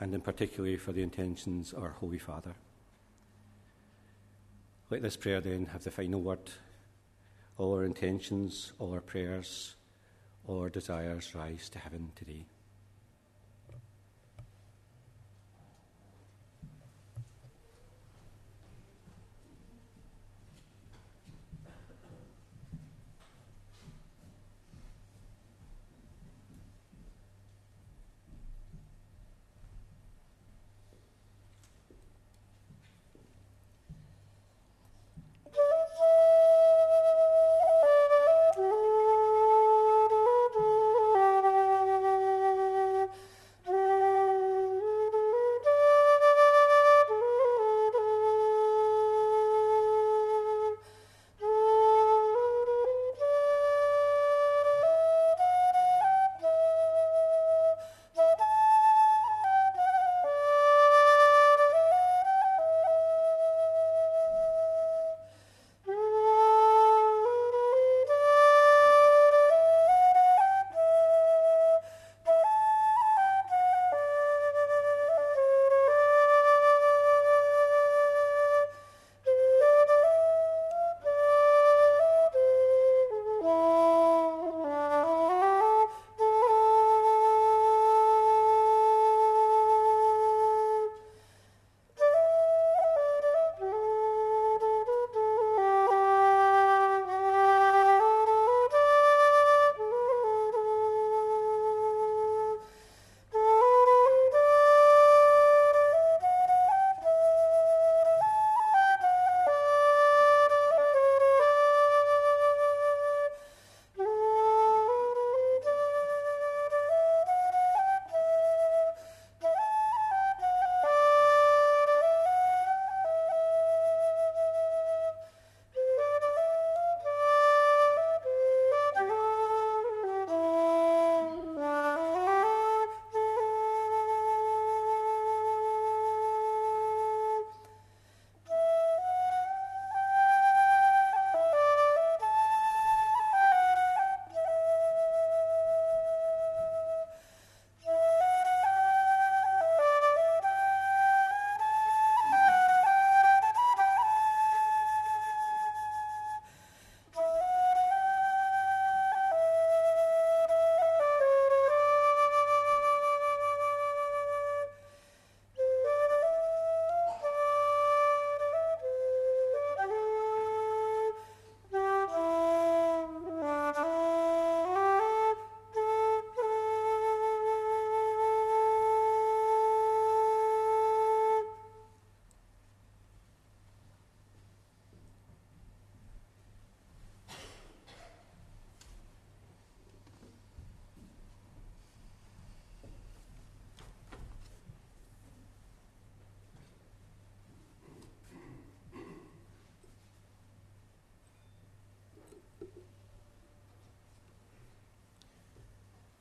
and 0.00 0.12
in 0.12 0.22
particular 0.22 0.76
for 0.76 0.90
the 0.90 1.04
intentions 1.04 1.72
of 1.72 1.84
our 1.84 1.90
Holy 1.90 2.18
Father. 2.18 2.56
Let 4.90 5.02
this 5.02 5.16
prayer 5.16 5.40
then 5.40 5.66
have 5.66 5.84
the 5.84 5.92
final 5.92 6.20
word. 6.20 6.50
All 7.58 7.74
our 7.74 7.84
intentions, 7.84 8.72
all 8.80 8.92
our 8.92 9.00
prayers, 9.00 9.76
our 10.50 10.68
desires 10.68 11.32
rise 11.34 11.68
to 11.70 11.78
heaven 11.78 12.10
today. 12.16 12.46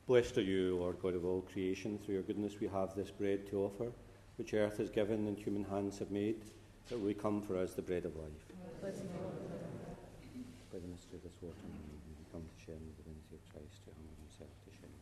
Blessed 0.10 0.39
are 0.39 0.41
you, 0.41 0.76
Lord 0.80 1.00
God 1.04 1.13
of 1.13 1.24
all 1.24 1.45
creation. 1.54 2.00
Through 2.00 2.15
your 2.15 2.24
goodness 2.24 2.60
we 2.60 2.65
have 2.65 2.95
this 2.95 3.12
bread 3.12 3.45
to 3.52 3.58
offer, 3.58 3.91
which 4.38 4.56
earth 4.56 4.78
has 4.80 4.89
given 4.89 5.28
and 5.28 5.38
human 5.38 5.63
hands 5.63 6.00
have 6.00 6.10
made, 6.10 6.45
that 6.88 6.98
will 6.98 7.10
become 7.10 7.43
for 7.43 7.56
us 7.56 7.76
the 7.76 7.84
bread 7.84 8.06
of 8.06 8.15
life. 8.15 8.48
By 8.82 8.89
the 8.89 10.88
mystery 10.88 11.17
of 11.17 11.22
this 11.22 11.38
water, 11.43 11.54
we 11.62 12.26
come 12.34 12.41
to 12.41 12.65
share 12.65 12.74
in 12.74 12.82
the 12.89 13.04
divinity 13.04 13.38
of 13.38 13.54
Christ, 13.54 13.86
to 13.86 13.91
humble 13.93 14.17
himself 14.26 14.50
to 14.65 14.72
share 14.72 14.89
in. 14.89 14.98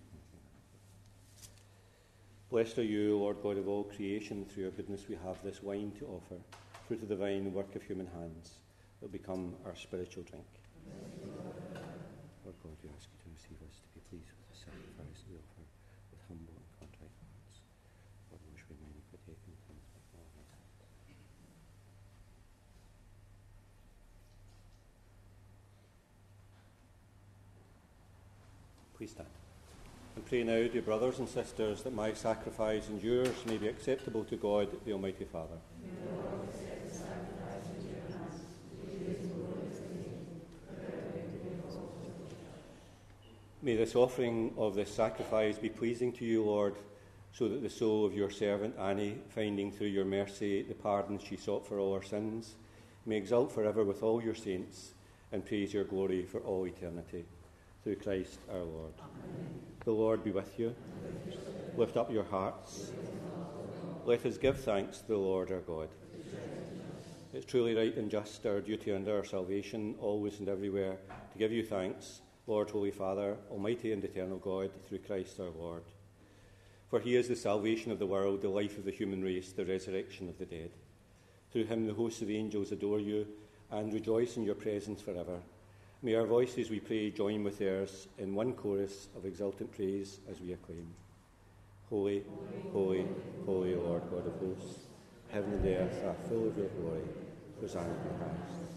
Blessed 2.52 2.78
are 2.80 2.84
you, 2.84 3.18
Lord 3.18 3.38
God 3.42 3.58
of 3.58 3.70
all 3.70 3.86
creation. 3.86 4.44
Through 4.44 4.64
your 4.64 4.72
goodness 4.72 5.08
we 5.08 5.16
have 5.24 5.42
this 5.42 5.64
wine 5.64 5.94
to 6.00 6.06
offer, 6.08 6.36
fruit 6.86 7.02
of 7.02 7.08
the 7.08 7.16
vine, 7.16 7.54
work 7.54 7.74
of 7.78 7.84
human 7.84 8.08
hands, 8.08 8.60
that 9.00 9.06
will 9.06 9.18
become 9.18 9.56
our 9.64 9.76
spiritual 9.78 10.24
drink. 10.24 10.44
Lord 12.44 12.60
God, 12.62 12.76
we 12.84 12.90
ask 12.92 13.08
you 13.08 13.20
to 13.24 13.30
receive 13.32 13.64
us, 13.64 13.80
to 13.80 13.88
be 13.96 14.04
pleased 14.12 14.32
with 14.32 14.48
the 14.48 14.56
sacrifice 14.56 15.20
we 15.28 15.36
offer 15.36 15.68
with 16.16 16.24
humble 16.32 16.56
and 16.56 16.64
contrite 16.80 17.12
hearts. 17.20 17.60
Lord, 18.32 18.40
wash 18.56 18.64
away 18.72 18.80
my 18.80 18.88
iniquity 18.88 19.36
and 19.36 19.60
cleanse 19.68 19.84
me 19.92 20.00
from 20.08 20.24
all 20.24 20.32
my 20.32 20.48
sins. 20.48 20.72
Please 28.98 29.12
stand. 29.12 29.30
And 30.16 30.26
pray 30.26 30.44
now, 30.44 30.68
dear 30.68 30.82
brothers 30.82 31.20
and 31.20 31.30
sisters, 31.30 31.84
that 31.84 31.94
my 31.94 32.14
sacrifice 32.14 32.88
and 32.88 33.00
yours 33.00 33.46
may 33.46 33.58
be 33.58 33.68
acceptable 33.68 34.24
to 34.24 34.36
God, 34.36 34.70
the 34.86 34.94
Almighty 34.94 35.26
Father. 35.26 35.58
May 43.62 43.76
this 43.76 43.96
offering 43.96 44.54
of 44.58 44.74
this 44.74 44.92
sacrifice 44.92 45.60
be 45.60 45.70
pleasing 45.70 46.12
to 46.14 46.26
you, 46.26 46.44
Lord, 46.44 46.76
so 47.32 47.48
that 47.50 47.62
the 47.62 47.70
soul 47.70 48.04
of 48.04 48.16
your 48.16 48.32
servant 48.32 48.76
Annie, 48.80 49.20
finding 49.30 49.72
through 49.72 49.88
your 49.88 50.06
mercy 50.06 50.64
the 50.64 50.74
pardon 50.74 51.20
she 51.20 51.38
sought 51.38 51.68
for 51.68 51.78
all 51.78 51.94
her 51.94 52.04
sins, 52.04 52.56
may 53.06 53.18
exult 53.18 53.52
forever 53.52 53.84
with 53.84 54.02
all 54.02 54.24
your 54.24 54.34
saints 54.34 54.94
and 55.32 55.46
praise 55.46 55.72
your 55.72 55.84
glory 55.84 56.26
for 56.26 56.40
all 56.40 56.66
eternity. 56.66 57.26
Through 57.88 57.96
Christ 57.96 58.40
our 58.52 58.66
Lord. 58.66 58.92
Amen. 59.00 59.62
The 59.86 59.92
Lord 59.94 60.22
be 60.22 60.32
with 60.32 60.60
you. 60.60 60.76
Lift 61.78 61.96
up 61.96 62.12
your 62.12 62.26
hearts. 62.26 62.92
Let 64.04 64.26
us 64.26 64.38
give 64.38 64.60
thanks 64.60 64.98
to 64.98 65.08
the 65.08 65.18
Lord 65.18 65.54
our 65.54 65.62
God. 65.62 65.88
It's 67.32 67.46
truly 67.46 67.76
right 67.76 67.96
and 67.96 68.12
just, 68.12 68.46
our 68.46 68.60
duty 68.60 68.92
and 68.92 69.08
our 69.08 69.24
salvation, 69.24 69.96
always 70.02 70.40
and 70.40 70.50
everywhere, 70.50 70.98
to 71.32 71.38
give 71.38 71.54
you 71.54 71.64
thanks 71.64 72.20
Lord, 72.46 72.70
Holy 72.70 72.92
Father, 72.92 73.38
Almighty 73.50 73.94
and 73.94 74.04
Eternal 74.04 74.40
God, 74.40 74.70
through 74.86 75.00
Christ 75.00 75.40
our 75.40 75.52
Lord. 75.58 75.84
For 76.90 77.00
he 77.00 77.16
is 77.16 77.30
the 77.30 77.38
salvation 77.38 77.94
of 77.94 78.00
the 78.00 78.06
world, 78.06 78.42
the 78.42 78.50
life 78.50 78.78
of 78.78 78.84
the 78.84 78.92
human 78.92 79.24
race, 79.24 79.54
the 79.54 79.66
resurrection 79.66 80.28
of 80.28 80.38
the 80.38 80.46
dead. 80.46 80.72
Through 81.54 81.68
him 81.68 81.88
the 81.88 81.94
hosts 81.94 82.22
of 82.22 82.30
angels 82.30 82.74
adore 82.74 83.00
you 83.00 83.28
and 83.72 83.94
rejoice 83.94 84.36
in 84.36 84.44
your 84.44 84.56
presence 84.56 85.00
forever. 85.00 85.40
May 86.04 86.14
our 86.14 86.28
voices, 86.28 86.70
we 86.70 86.80
pray, 86.80 87.10
join 87.10 87.44
with 87.44 87.58
theirs 87.58 88.08
in 88.20 88.36
one 88.36 88.54
chorus 88.54 89.08
of 89.16 89.26
exultant 89.26 89.72
praise 89.72 90.20
as 90.30 90.40
we 90.40 90.54
acclaim. 90.54 90.94
Holy, 91.90 92.24
holy, 92.72 93.08
holy 93.48 93.74
Lord 93.74 94.04
God 94.12 94.28
of 94.28 94.40
hosts, 94.40 94.82
heaven 95.30 95.54
and 95.54 95.66
earth 95.66 96.06
are 96.06 96.14
full 96.30 96.50
of 96.50 96.56
your 96.56 96.68
glory. 96.68 97.02
Hosanna 97.60 97.88
in 97.90 97.94
the 97.96 98.26
highest. 98.26 98.68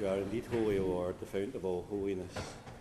You 0.00 0.08
are 0.08 0.16
indeed 0.16 0.46
holy, 0.46 0.78
O 0.80 0.86
Lord, 0.86 1.20
the 1.20 1.26
fount 1.26 1.54
of 1.54 1.64
all 1.64 1.86
holiness. 1.88 2.34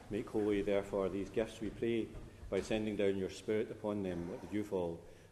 Make 0.09 0.27
holy, 0.27 0.63
therefore, 0.63 1.09
these 1.09 1.29
gifts, 1.29 1.61
we 1.61 1.69
pray, 1.69 2.07
by 2.49 2.61
sending 2.61 2.95
down 2.95 3.15
your 3.17 3.29
Spirit 3.29 3.69
upon 3.69 4.01
them 4.01 4.27
at 4.33 4.41
the 4.41 4.47
dewfall, 4.47 4.99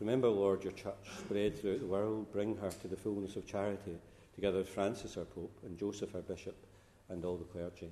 Remember, 0.00 0.28
Lord, 0.28 0.64
your 0.64 0.72
church 0.72 0.94
spread 1.18 1.58
throughout 1.58 1.80
the 1.80 1.86
world. 1.86 2.32
Bring 2.32 2.56
her 2.56 2.70
to 2.70 2.88
the 2.88 2.96
fullness 2.96 3.36
of 3.36 3.46
charity, 3.46 3.96
together 4.34 4.58
with 4.58 4.68
Francis, 4.68 5.16
our 5.16 5.24
Pope, 5.24 5.58
and 5.64 5.78
Joseph, 5.78 6.14
our 6.14 6.20
Bishop, 6.20 6.56
and 7.08 7.24
all 7.24 7.36
the 7.36 7.44
clergy. 7.44 7.90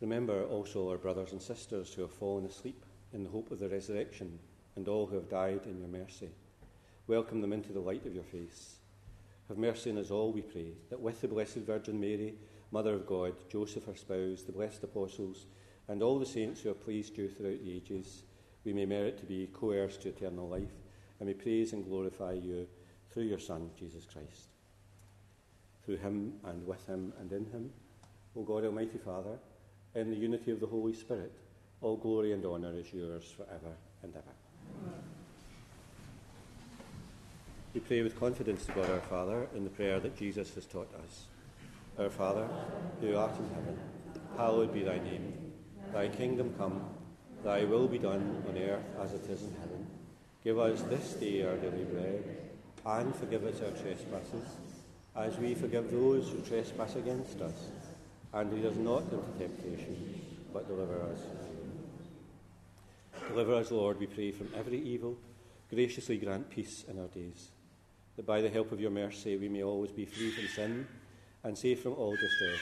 Remember 0.00 0.44
also 0.44 0.90
our 0.90 0.98
brothers 0.98 1.32
and 1.32 1.40
sisters 1.40 1.94
who 1.94 2.02
have 2.02 2.12
fallen 2.12 2.44
asleep 2.44 2.84
in 3.14 3.24
the 3.24 3.30
hope 3.30 3.50
of 3.50 3.58
the 3.58 3.68
resurrection, 3.68 4.38
and 4.76 4.88
all 4.88 5.06
who 5.06 5.14
have 5.14 5.30
died 5.30 5.62
in 5.64 5.78
your 5.78 5.88
mercy. 5.88 6.28
Welcome 7.06 7.40
them 7.40 7.54
into 7.54 7.72
the 7.72 7.80
light 7.80 8.04
of 8.04 8.14
your 8.14 8.24
face. 8.24 8.76
Have 9.48 9.56
mercy 9.56 9.90
on 9.90 9.96
us 9.96 10.10
all, 10.10 10.32
we 10.32 10.42
pray, 10.42 10.72
that 10.90 11.00
with 11.00 11.20
the 11.22 11.28
Blessed 11.28 11.58
Virgin 11.58 11.98
Mary, 11.98 12.34
Mother 12.72 12.92
of 12.92 13.06
God, 13.06 13.32
Joseph, 13.48 13.86
her 13.86 13.94
spouse, 13.94 14.42
the 14.42 14.52
blessed 14.52 14.82
apostles, 14.82 15.46
and 15.88 16.02
all 16.02 16.18
the 16.18 16.26
saints 16.26 16.60
who 16.60 16.68
have 16.68 16.84
pleased 16.84 17.16
you 17.16 17.28
throughout 17.28 17.64
the 17.64 17.72
ages, 17.72 18.24
we 18.66 18.72
may 18.72 18.84
merit 18.84 19.16
to 19.18 19.24
be 19.24 19.48
co 19.54 19.70
heirs 19.70 19.96
to 19.98 20.08
eternal 20.08 20.48
life, 20.48 20.74
and 21.20 21.28
we 21.28 21.34
praise 21.34 21.72
and 21.72 21.84
glorify 21.84 22.32
you 22.32 22.66
through 23.12 23.22
your 23.22 23.38
Son, 23.38 23.70
Jesus 23.78 24.04
Christ. 24.04 24.48
Through 25.84 25.98
him 25.98 26.34
and 26.44 26.66
with 26.66 26.84
him 26.86 27.12
and 27.20 27.30
in 27.30 27.46
him, 27.46 27.70
O 28.36 28.42
God 28.42 28.64
Almighty 28.64 28.98
Father, 28.98 29.38
in 29.94 30.10
the 30.10 30.16
unity 30.16 30.50
of 30.50 30.58
the 30.58 30.66
Holy 30.66 30.92
Spirit, 30.92 31.32
all 31.80 31.96
glory 31.96 32.32
and 32.32 32.44
honour 32.44 32.72
is 32.74 32.92
yours 32.92 33.32
forever 33.36 33.76
and 34.02 34.12
ever. 34.16 34.34
Amen. 34.84 35.00
We 37.72 37.80
pray 37.80 38.02
with 38.02 38.18
confidence 38.18 38.66
to 38.66 38.72
God 38.72 38.90
our 38.90 39.00
Father 39.00 39.46
in 39.54 39.62
the 39.62 39.70
prayer 39.70 40.00
that 40.00 40.16
Jesus 40.16 40.52
has 40.56 40.66
taught 40.66 40.92
us. 41.04 41.26
Our 41.98 42.10
Father, 42.10 42.48
who 43.00 43.16
art 43.16 43.38
in 43.38 43.48
heaven, 43.50 43.78
hallowed 44.36 44.74
be 44.74 44.82
thy 44.82 44.98
name. 44.98 45.52
Thy 45.92 46.08
kingdom 46.08 46.52
come. 46.58 46.95
Thy 47.46 47.62
will 47.62 47.86
be 47.86 47.98
done 47.98 48.42
on 48.48 48.58
earth 48.58 48.82
as 49.00 49.12
it 49.12 49.30
is 49.30 49.42
in 49.44 49.54
heaven. 49.60 49.86
Give 50.42 50.58
us 50.58 50.82
this 50.82 51.12
day 51.12 51.46
our 51.46 51.54
daily 51.56 51.84
bread, 51.84 52.24
and 52.84 53.14
forgive 53.14 53.44
us 53.44 53.62
our 53.62 53.70
trespasses, 53.70 54.48
as 55.14 55.38
we 55.38 55.54
forgive 55.54 55.92
those 55.92 56.28
who 56.28 56.40
trespass 56.40 56.96
against 56.96 57.40
us. 57.40 57.70
And 58.32 58.52
lead 58.52 58.66
us 58.66 58.74
not 58.74 59.04
into 59.04 59.22
temptation, 59.38 60.20
but 60.52 60.66
deliver 60.66 61.00
us 61.02 61.20
Deliver 63.28 63.54
us, 63.54 63.70
Lord, 63.70 64.00
we 64.00 64.06
pray, 64.06 64.32
from 64.32 64.50
every 64.56 64.80
evil. 64.80 65.16
Graciously 65.70 66.16
grant 66.16 66.50
peace 66.50 66.84
in 66.88 66.98
our 66.98 67.08
days, 67.08 67.50
that 68.16 68.26
by 68.26 68.40
the 68.40 68.50
help 68.50 68.72
of 68.72 68.80
your 68.80 68.90
mercy 68.90 69.36
we 69.36 69.48
may 69.48 69.62
always 69.62 69.92
be 69.92 70.04
free 70.04 70.32
from 70.32 70.48
sin 70.48 70.86
and 71.44 71.56
safe 71.56 71.80
from 71.80 71.92
all 71.92 72.10
distress, 72.10 72.60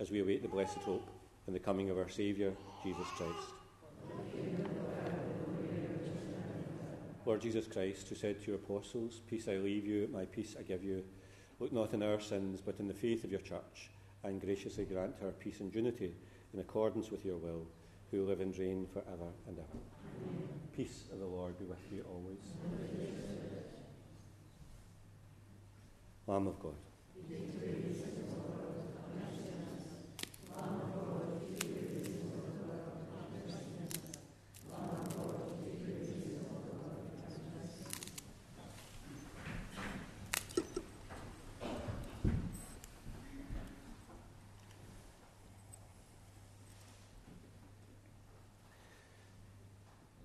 as 0.00 0.10
we 0.10 0.20
await 0.20 0.40
the 0.40 0.48
blessed 0.48 0.78
hope 0.78 1.08
and 1.46 1.54
the 1.54 1.60
coming 1.60 1.90
of 1.90 1.98
our 1.98 2.08
Saviour 2.08 2.52
Jesus 2.82 3.06
Christ. 3.18 3.57
Lord 7.28 7.42
Jesus 7.42 7.66
Christ, 7.66 8.08
who 8.08 8.14
said 8.14 8.40
to 8.40 8.46
your 8.46 8.56
apostles, 8.56 9.20
Peace 9.28 9.48
I 9.48 9.56
leave 9.56 9.86
you, 9.86 10.08
my 10.10 10.24
peace 10.24 10.56
I 10.58 10.62
give 10.62 10.82
you, 10.82 11.04
look 11.60 11.72
not 11.72 11.92
in 11.92 12.02
our 12.02 12.18
sins, 12.18 12.62
but 12.64 12.80
in 12.80 12.88
the 12.88 12.94
faith 12.94 13.22
of 13.22 13.30
your 13.30 13.42
church, 13.42 13.90
and 14.24 14.40
graciously 14.40 14.86
grant 14.86 15.14
her 15.20 15.30
peace 15.32 15.60
and 15.60 15.74
unity 15.74 16.14
in 16.54 16.60
accordance 16.60 17.10
with 17.10 17.26
your 17.26 17.36
will, 17.36 17.66
who 18.10 18.24
live 18.24 18.40
and 18.40 18.58
reign 18.58 18.86
for 18.90 19.00
ever 19.12 19.30
and 19.46 19.58
ever. 19.58 19.78
Amen. 20.16 20.48
Peace 20.74 21.04
of 21.12 21.18
the 21.18 21.26
Lord 21.26 21.58
be 21.58 21.66
with 21.66 21.78
you 21.92 22.02
always. 22.10 22.38
Amen. 22.64 23.12
Lamb 26.26 26.46
of 26.46 26.58
God. 26.60 27.67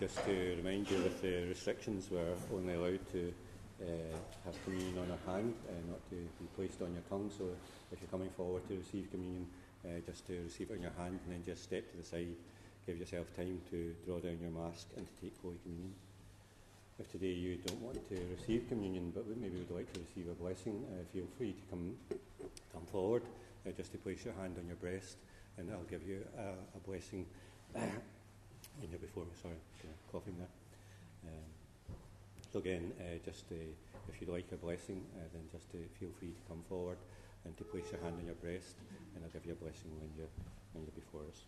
Just 0.00 0.24
to 0.24 0.56
remind 0.56 0.90
you, 0.90 0.96
with 0.96 1.20
the 1.20 1.44
restrictions, 1.46 2.08
we're 2.10 2.32
only 2.54 2.72
allowed 2.72 3.06
to 3.12 3.34
uh, 3.82 4.16
have 4.46 4.64
communion 4.64 4.96
on 4.96 5.10
our 5.10 5.34
hand, 5.34 5.52
uh, 5.68 5.72
not 5.90 6.02
to 6.08 6.16
be 6.16 6.48
placed 6.56 6.80
on 6.80 6.94
your 6.94 7.02
tongue. 7.10 7.30
So 7.36 7.44
if 7.92 8.00
you're 8.00 8.08
coming 8.08 8.30
forward 8.30 8.66
to 8.68 8.78
receive 8.78 9.10
communion, 9.10 9.46
uh, 9.84 10.00
just 10.06 10.26
to 10.28 10.40
receive 10.40 10.70
it 10.70 10.76
in 10.76 10.82
your 10.88 10.96
hand 10.96 11.20
and 11.26 11.34
then 11.34 11.44
just 11.44 11.64
step 11.64 11.90
to 11.90 11.98
the 11.98 12.02
side. 12.02 12.34
Give 12.86 12.96
yourself 12.96 13.36
time 13.36 13.60
to 13.72 13.94
draw 14.06 14.20
down 14.20 14.38
your 14.40 14.50
mask 14.52 14.86
and 14.96 15.04
to 15.04 15.12
take 15.20 15.34
Holy 15.42 15.58
Communion. 15.62 15.92
If 16.98 17.12
today 17.12 17.36
you 17.36 17.58
don't 17.66 17.82
want 17.82 18.08
to 18.08 18.16
receive 18.40 18.70
communion 18.70 19.12
but 19.14 19.28
maybe 19.28 19.58
would 19.58 19.70
like 19.70 19.92
to 19.92 20.00
receive 20.00 20.30
a 20.30 20.34
blessing, 20.34 20.82
uh, 20.96 21.04
feel 21.12 21.28
free 21.36 21.52
to 21.52 21.62
come, 21.68 21.92
come 22.72 22.86
forward 22.90 23.24
uh, 23.68 23.70
just 23.76 23.92
to 23.92 23.98
place 23.98 24.24
your 24.24 24.32
hand 24.40 24.56
on 24.58 24.66
your 24.66 24.76
breast 24.76 25.18
and 25.58 25.70
I'll 25.70 25.90
give 25.90 26.08
you 26.08 26.24
a 26.38 26.88
blessing. 26.88 27.26
in 28.82 28.88
here 28.90 28.98
before 28.98 29.24
me, 29.24 29.30
sorry, 29.40 29.60
coughing 30.10 30.36
there. 30.38 30.52
Um, 31.26 31.50
so 32.52 32.58
again, 32.58 32.92
uh, 33.00 33.18
just 33.24 33.44
uh, 33.52 33.54
if 34.08 34.20
you'd 34.20 34.30
like 34.30 34.46
a 34.52 34.56
blessing, 34.56 35.02
uh, 35.16 35.28
then 35.32 35.42
just 35.52 35.68
uh, 35.74 35.78
feel 35.98 36.10
free 36.18 36.32
to 36.32 36.42
come 36.48 36.62
forward 36.68 36.98
and 37.44 37.56
to 37.56 37.64
place 37.64 37.84
your 37.92 38.00
hand 38.00 38.16
on 38.18 38.26
your 38.26 38.34
breast, 38.36 38.76
and 39.14 39.24
I'll 39.24 39.30
give 39.30 39.46
you 39.46 39.52
a 39.52 39.62
blessing 39.62 39.90
when 40.00 40.10
you're, 40.16 40.32
when 40.72 40.84
you're 40.84 40.96
before 40.96 41.22
us. 41.28 41.44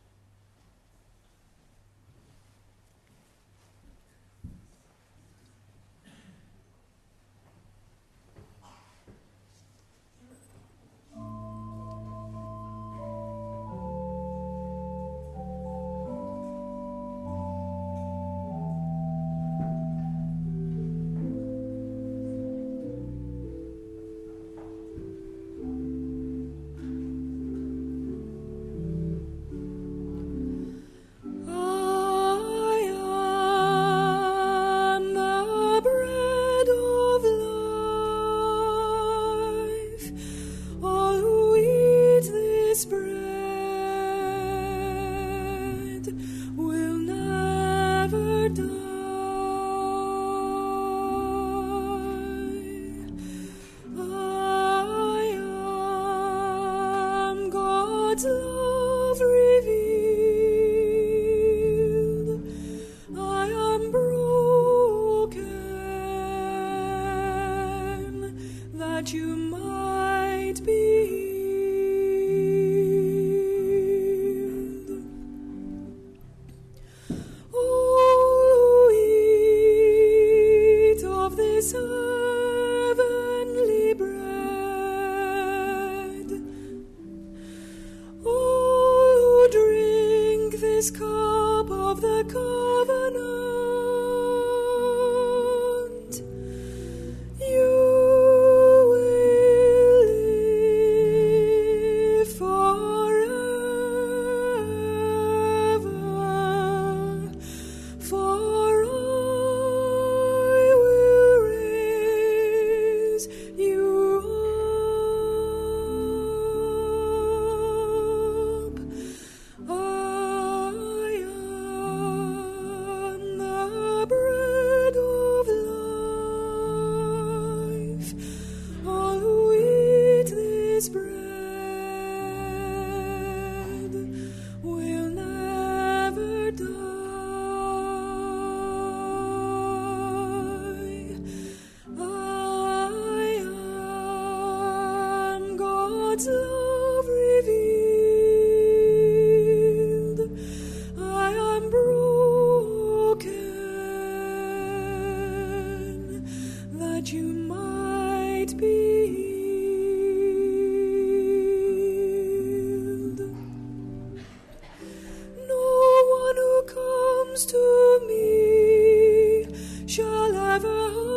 never 170.58 171.11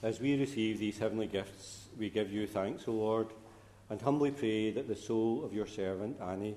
As 0.00 0.20
we 0.20 0.38
receive 0.38 0.78
these 0.78 0.98
heavenly 0.98 1.26
gifts, 1.26 1.88
we 1.98 2.08
give 2.08 2.30
you 2.30 2.46
thanks, 2.46 2.86
O 2.86 2.92
Lord, 2.92 3.26
and 3.90 4.00
humbly 4.00 4.30
pray 4.30 4.70
that 4.70 4.86
the 4.86 4.94
soul 4.94 5.44
of 5.44 5.52
your 5.52 5.66
servant 5.66 6.20
Annie, 6.20 6.54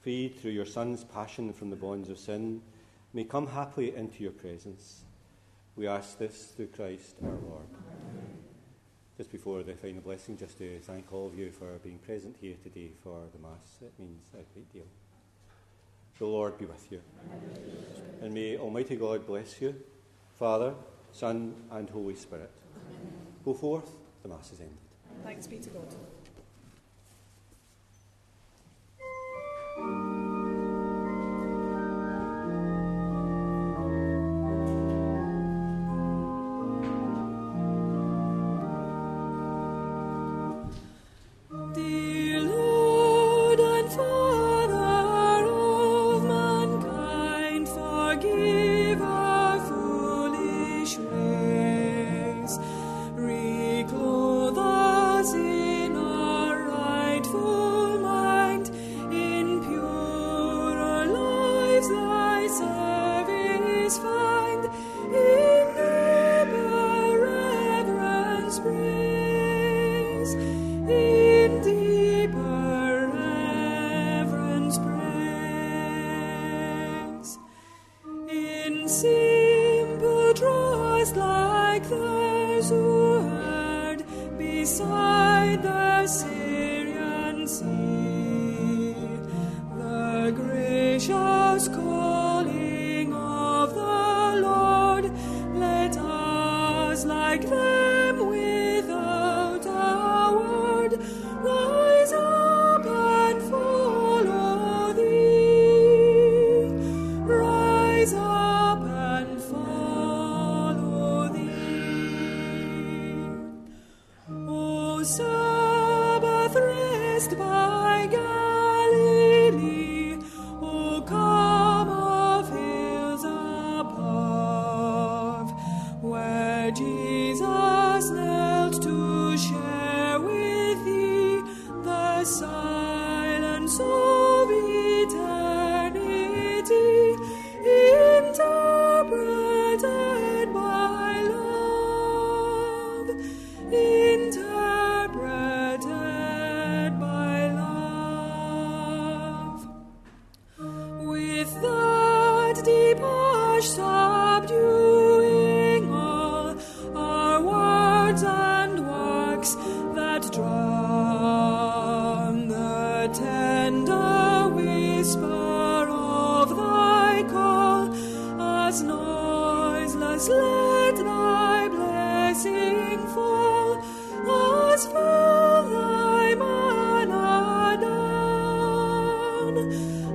freed 0.00 0.40
through 0.40 0.52
your 0.52 0.64
Son's 0.64 1.04
passion 1.04 1.52
from 1.52 1.68
the 1.68 1.76
bonds 1.76 2.08
of 2.08 2.18
sin, 2.18 2.62
may 3.12 3.24
come 3.24 3.46
happily 3.46 3.94
into 3.94 4.22
your 4.22 4.32
presence. 4.32 5.04
We 5.76 5.86
ask 5.86 6.16
this 6.16 6.46
through 6.56 6.68
Christ 6.68 7.16
our 7.22 7.28
Lord. 7.28 7.66
Just 9.18 9.30
before 9.32 9.62
the 9.62 9.74
final 9.74 10.00
blessing, 10.00 10.38
just 10.38 10.56
to 10.56 10.78
thank 10.80 11.12
all 11.12 11.26
of 11.26 11.38
you 11.38 11.50
for 11.50 11.66
being 11.84 11.98
present 11.98 12.36
here 12.40 12.56
today 12.62 12.92
for 13.04 13.24
the 13.34 13.38
Mass. 13.38 13.82
It 13.82 13.92
means 13.98 14.22
a 14.32 14.36
great 14.54 14.72
deal. 14.72 14.86
The 16.18 16.24
Lord 16.24 16.56
be 16.56 16.64
with 16.64 16.90
you. 16.90 17.02
And 18.22 18.32
may 18.32 18.56
Almighty 18.56 18.96
God 18.96 19.26
bless 19.26 19.60
you, 19.60 19.74
Father, 20.38 20.72
Son, 21.12 21.54
and 21.70 21.90
Holy 21.90 22.14
Spirit. 22.14 22.50
Go 23.48 23.54
forth, 23.54 23.90
the 24.22 24.28
Mass 24.28 24.52
is 24.52 24.60
ended. 24.60 24.76
Thanks 25.24 25.46
be 25.46 25.56
to 25.56 25.70
God. 25.70 25.86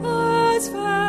As 0.01 0.69
fell 0.69 1.02